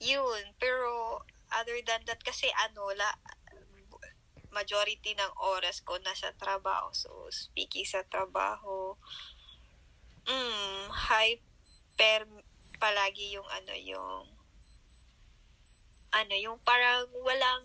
Yun. 0.00 0.42
Pero, 0.60 1.20
other 1.52 1.80
than 1.84 2.04
that, 2.04 2.20
kasi 2.22 2.48
ano, 2.68 2.92
la, 2.92 3.08
majority 4.52 5.12
ng 5.14 5.32
oras 5.44 5.84
ko 5.84 6.00
nasa 6.00 6.32
trabaho. 6.36 6.90
So, 6.92 7.28
speaking 7.30 7.84
sa 7.84 8.04
trabaho, 8.04 8.96
mm, 10.24 10.88
hyper 10.92 12.24
palagi 12.78 13.34
yung 13.34 13.48
ano, 13.48 13.72
yung 13.74 14.24
ano, 16.14 16.34
yung 16.38 16.56
parang 16.64 17.10
walang 17.12 17.64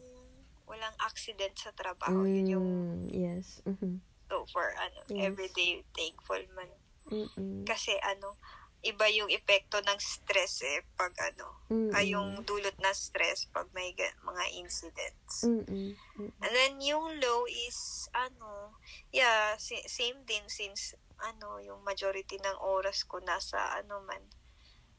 walang 0.68 0.95
accident 0.99 1.55
sa 1.55 1.72
trabaho. 1.72 2.24
Yun 2.28 2.47
yung 2.47 2.68
Mm, 2.68 3.11
yes. 3.11 3.61
Mhm. 3.64 3.99
So 4.26 4.46
for 4.50 4.74
ano, 4.74 5.00
Yes. 5.10 5.30
everyday 5.30 5.84
thankful 5.92 6.42
man. 6.54 6.72
Mm-mm. 7.12 7.64
Kasi 7.64 7.94
ano, 8.00 8.40
iba 8.82 9.08
yung 9.08 9.32
epekto 9.32 9.80
ng 9.80 10.00
stress 10.00 10.60
eh 10.62 10.84
pag 10.94 11.16
ano, 11.16 11.64
Mm-mm. 11.70 11.96
ay 11.96 12.12
yung 12.12 12.44
dulot 12.44 12.76
na 12.80 12.92
stress 12.92 13.48
pag 13.48 13.68
may 13.72 13.92
ga- 13.94 14.16
mga 14.22 14.44
incidents. 14.58 15.44
Mm-mm. 15.44 15.96
Mm-mm. 15.96 16.32
And 16.42 16.52
then 16.52 16.80
yung 16.80 17.20
low 17.20 17.46
is 17.46 18.08
ano, 18.12 18.76
yeah, 19.10 19.56
si- 19.56 19.88
same 19.88 20.24
din 20.24 20.44
since 20.48 20.96
ano, 21.22 21.60
yung 21.60 21.84
majority 21.84 22.36
ng 22.38 22.60
oras 22.60 23.08
ko 23.08 23.24
nasa 23.24 23.56
ano 23.78 24.04
man, 24.04 24.24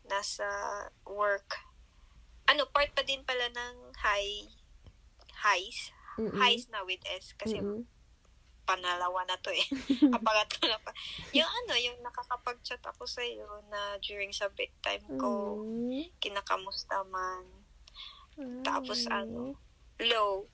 nasa 0.04 0.46
work. 1.04 1.60
Ano, 2.44 2.68
part 2.68 2.92
pa 2.92 3.00
din 3.00 3.24
pala 3.24 3.48
ng 3.48 3.76
high, 3.98 4.48
highs, 5.42 5.92
Mm-mm. 6.16 6.36
highs 6.36 6.68
na 6.68 6.84
with 6.84 7.00
S 7.04 7.32
kasi 7.34 7.60
Mm-mm. 7.60 7.84
Panalawa 8.64 9.24
na 9.24 9.36
to 9.38 9.48
eh. 9.48 9.64
Kapangatlo 10.14 10.64
na 10.66 10.80
pa. 10.80 10.90
Yung 11.30 11.46
ano, 11.46 11.72
yung 11.76 12.00
nakakapag-chat 12.00 12.80
ako 12.82 13.04
sa 13.04 13.20
iyo 13.20 13.44
na 13.68 13.96
during 14.00 14.32
sa 14.32 14.48
break 14.50 14.72
time 14.80 15.04
ko, 15.16 15.60
Mm. 15.60 16.08
kinakamusta 16.18 17.04
man. 17.06 17.44
Tapos 18.60 19.06
Ay. 19.06 19.22
ano, 19.22 19.54
low. 20.00 20.48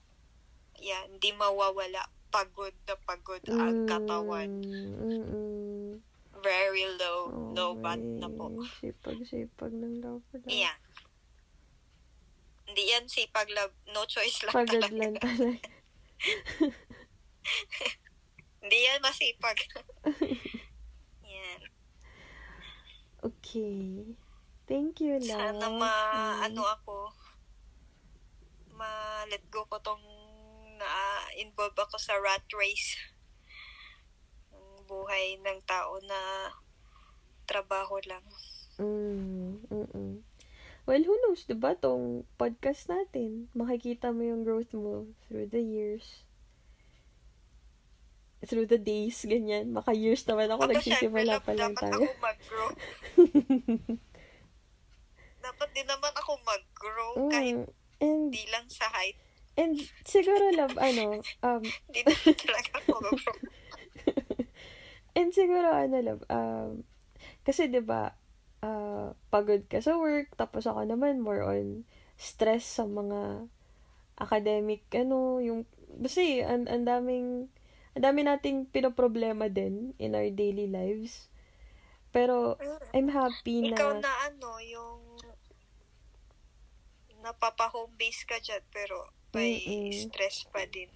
Yan, 0.77 1.17
hindi 1.17 1.31
mawawala. 1.31 2.03
Pagod 2.29 2.71
na 2.85 2.95
pagod 2.97 3.43
ang 3.45 3.83
katawan. 3.83 4.63
Mm-mm. 4.63 5.99
Very 6.39 6.87
low. 6.95 7.19
Oh, 7.27 7.51
low 7.51 7.71
bad 7.75 7.99
na 7.99 8.25
po. 8.27 8.49
Sipag-sipag 8.79 9.71
ng 9.71 9.99
love 9.99 10.23
love. 10.31 10.47
Yan. 10.47 10.79
Hindi 12.65 12.83
yan 12.87 13.05
sipag 13.05 13.51
love. 13.51 13.75
No 13.91 14.07
choice 14.07 14.47
lang 14.47 14.55
Pagod 14.55 14.79
talaga. 14.79 14.95
lang 14.95 15.13
talaga. 15.19 15.69
Hindi 18.61 18.77
yan 18.77 19.01
masipag. 19.01 19.57
yan. 21.25 21.61
Okay. 23.21 24.05
Thank 24.69 25.01
you, 25.01 25.17
love. 25.19 25.57
Sana 25.59 25.67
ma, 25.67 25.91
Mm. 25.91 26.39
ano 26.47 26.61
ako, 26.63 26.95
ma-let 28.71 29.43
go 29.51 29.65
ko 29.67 29.81
tong 29.81 30.01
na-involve 30.77 31.75
ako 31.75 31.97
sa 31.97 32.15
rat 32.17 32.45
race. 32.53 32.97
Ang 34.53 34.85
buhay 34.85 35.37
ng 35.37 35.59
tao 35.65 35.99
na 36.01 36.49
trabaho 37.45 37.99
lang. 38.07 38.23
Mm, 38.79 39.61
mm-mm. 39.69 40.11
Well, 40.89 41.03
who 41.05 41.13
knows, 41.21 41.45
diba, 41.45 41.77
tong 41.77 42.25
podcast 42.41 42.89
natin, 42.89 43.53
makikita 43.53 44.09
mo 44.09 44.25
yung 44.25 44.41
growth 44.41 44.73
mo 44.73 45.05
through 45.27 45.51
the 45.53 45.61
years. 45.61 46.25
Through 48.41 48.67
the 48.67 48.81
days, 48.81 49.21
ganyan. 49.21 49.69
Maka 49.69 49.93
years 49.93 50.25
naman 50.25 50.49
ako, 50.49 50.65
syempre, 50.65 50.75
nagsisimula 50.81 51.35
pa 51.45 51.51
lang 51.53 51.73
dapat 51.77 51.83
tayo. 51.85 52.01
ako 52.01 52.05
mag-grow. 52.17 52.69
dapat 55.41 55.69
din 55.73 55.87
naman 55.89 56.13
ako 56.17 56.31
mag-grow 56.41 57.11
kahit 57.29 57.57
Mm, 58.01 58.01
and, 58.01 58.23
di 58.33 58.45
lang 58.49 58.65
sa 58.65 58.89
height. 58.89 59.17
and 59.53 59.77
siguro, 60.05 60.49
love, 60.57 60.73
ano, 60.77 61.21
um, 61.45 61.61
Hindi 61.89 62.01
naman 62.01 62.33
talaga 62.33 62.71
ako 62.81 62.93
mag-grow. 63.05 63.37
And 65.11 65.29
siguro, 65.35 65.67
ano, 65.69 65.97
love, 66.01 66.23
um, 66.31 66.71
kasi, 67.43 67.69
di 67.69 67.77
ba, 67.77 68.15
ah, 68.63 69.13
pagod 69.29 69.69
ka 69.69 69.83
sa 69.83 70.01
work, 70.01 70.33
tapos 70.33 70.65
ako 70.65 70.81
naman 70.87 71.21
more 71.21 71.45
on 71.45 71.85
stress 72.17 72.65
sa 72.65 72.89
mga 72.89 73.45
academic, 74.17 74.81
ano, 74.93 75.37
yung, 75.37 75.69
kasi, 76.01 76.41
ang, 76.41 76.65
ang 76.65 76.89
daming, 76.89 77.53
ang 77.91 78.03
dami 78.07 78.23
nating 78.23 78.71
pinoproblema 78.71 79.51
din 79.51 79.91
in 79.99 80.15
our 80.15 80.31
daily 80.31 80.67
lives. 80.67 81.27
Pero, 82.11 82.55
I'm 82.95 83.11
happy 83.11 83.71
na, 83.71 83.75
Ikaw 83.75 83.91
na 83.99 84.11
ano, 84.27 84.49
yung 84.63 84.99
napapa-home 87.21 87.93
base 87.95 88.25
ka 88.25 88.41
dyan, 88.41 88.63
pero 88.73 88.97
may 89.31 89.61
Mm-mm. 89.63 89.91
stress 89.91 90.43
pa 90.49 90.65
din. 90.67 90.89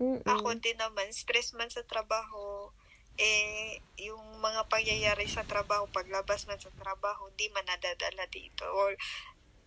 Mm-mm. 0.00 0.22
Ako 0.24 0.56
din 0.60 0.78
naman, 0.78 1.10
stress 1.12 1.52
man 1.52 1.68
sa 1.68 1.82
trabaho, 1.84 2.70
eh, 3.16 3.80
yung 4.00 4.40
mga 4.40 4.68
pangyayari 4.68 5.24
sa 5.26 5.42
trabaho, 5.44 5.88
paglabas 5.88 6.44
man 6.46 6.60
sa 6.60 6.70
trabaho, 6.76 7.28
di 7.34 7.48
man 7.50 7.64
nadadala 7.66 8.28
dito. 8.28 8.64
Or, 8.76 8.94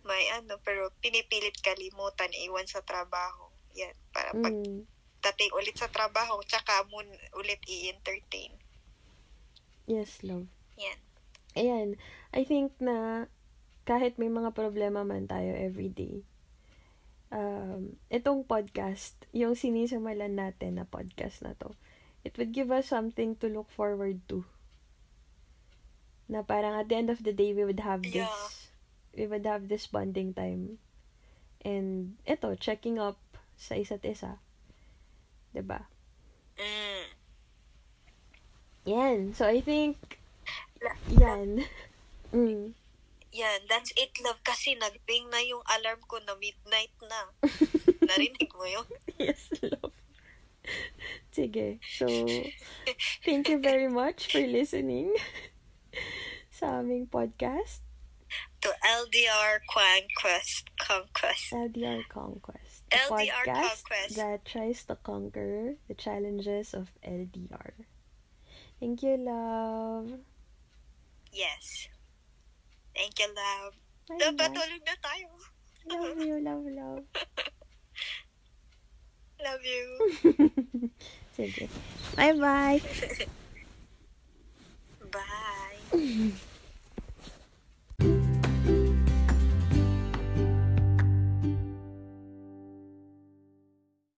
may 0.06 0.32
ano, 0.32 0.56
pero 0.64 0.88
pinipilit 1.04 1.60
kalimutan, 1.60 2.32
iwan 2.32 2.64
sa 2.64 2.80
trabaho. 2.80 3.52
Yan, 3.76 3.94
para 4.16 4.32
pag 4.32 4.54
Mm. 4.54 4.86
Dating 5.20 5.52
ulit 5.52 5.76
sa 5.76 5.92
trabaho, 5.92 6.40
tsaka 6.48 6.84
mo 6.88 7.04
ulit 7.36 7.60
i-entertain. 7.68 8.52
Yes, 9.84 10.20
love. 10.24 10.48
Yan. 10.80 10.98
Ayan, 11.58 11.88
I 12.30 12.42
think 12.46 12.78
na 12.78 13.26
kahit 13.84 14.16
may 14.16 14.30
mga 14.30 14.54
problema 14.54 15.02
man 15.02 15.26
tayo 15.26 15.50
everyday, 15.50 16.22
um, 17.34 17.98
itong 18.06 18.46
podcast, 18.46 19.18
yung 19.34 19.58
sinisimulan 19.58 20.38
natin 20.38 20.78
na 20.78 20.86
podcast 20.86 21.42
na 21.42 21.58
to, 21.58 21.74
it 22.22 22.38
would 22.38 22.54
give 22.54 22.70
us 22.70 22.86
something 22.86 23.34
to 23.40 23.50
look 23.50 23.66
forward 23.72 24.22
to. 24.30 24.46
Na 26.30 26.46
parang 26.46 26.78
at 26.78 26.86
the 26.86 26.94
end 26.94 27.10
of 27.10 27.26
the 27.26 27.34
day, 27.34 27.50
we 27.50 27.66
would 27.66 27.82
have 27.82 28.06
this, 28.06 28.14
Yeah. 28.14 28.46
we 29.18 29.26
would 29.26 29.42
have 29.42 29.66
this 29.66 29.90
bonding 29.90 30.30
time. 30.30 30.78
And 31.66 32.14
ito, 32.24 32.54
checking 32.56 33.02
up 33.02 33.18
sa 33.58 33.74
isa't 33.74 34.06
isa. 34.06 34.38
'Di 35.50 35.62
ba? 35.66 35.80
Mm. 36.58 37.06
Yan. 38.86 39.18
So, 39.34 39.46
I 39.46 39.60
think, 39.60 40.18
La- 40.80 41.00
yan. 41.10 41.64
Mm. 42.30 42.78
Yan, 43.34 43.60
that's 43.66 43.90
it 43.98 44.14
love 44.22 44.38
kasi 44.46 44.78
nagping 44.78 45.34
na 45.34 45.42
yung 45.42 45.66
alarm 45.66 45.98
ko 46.06 46.22
na 46.22 46.38
midnight 46.38 46.94
na. 47.02 47.26
Narinig 48.06 48.54
mo 48.54 48.62
yun? 48.70 48.86
yes, 49.18 49.50
love. 49.66 49.90
Sige. 51.34 51.82
So, 51.82 52.06
thank 53.26 53.50
you 53.50 53.58
very 53.58 53.90
much 53.90 54.30
for 54.30 54.46
listening 54.46 55.10
sa 56.54 56.86
aming 56.86 57.10
podcast. 57.10 57.82
To 58.62 58.70
LDR 58.78 59.58
Conquest. 59.66 60.70
Conquest. 60.78 61.50
LDR 61.50 62.06
Conquest. 62.06 62.69
LDR 62.90 63.08
podcast 63.08 63.84
Conquest. 63.86 64.16
that 64.16 64.44
tries 64.44 64.84
to 64.84 64.96
conquer 64.96 65.76
the 65.88 65.94
challenges 65.94 66.74
of 66.74 66.90
LDR. 67.06 67.72
Thank 68.80 69.02
you, 69.02 69.16
love. 69.16 70.12
Yes. 71.32 71.88
Thank 72.96 73.18
you, 73.18 73.26
love. 73.28 73.74
Bye, 74.08 74.16
love, 74.26 74.34
patulog 74.34 74.82
na 74.82 74.94
tayo. 74.98 75.30
Love 75.86 76.18
you, 76.18 76.40
love, 76.42 76.66
love. 76.66 77.04
love 79.44 79.64
you. 79.64 80.10
Sige. 81.36 81.68
Bye-bye. 82.16 82.80
Bye. 85.10 86.32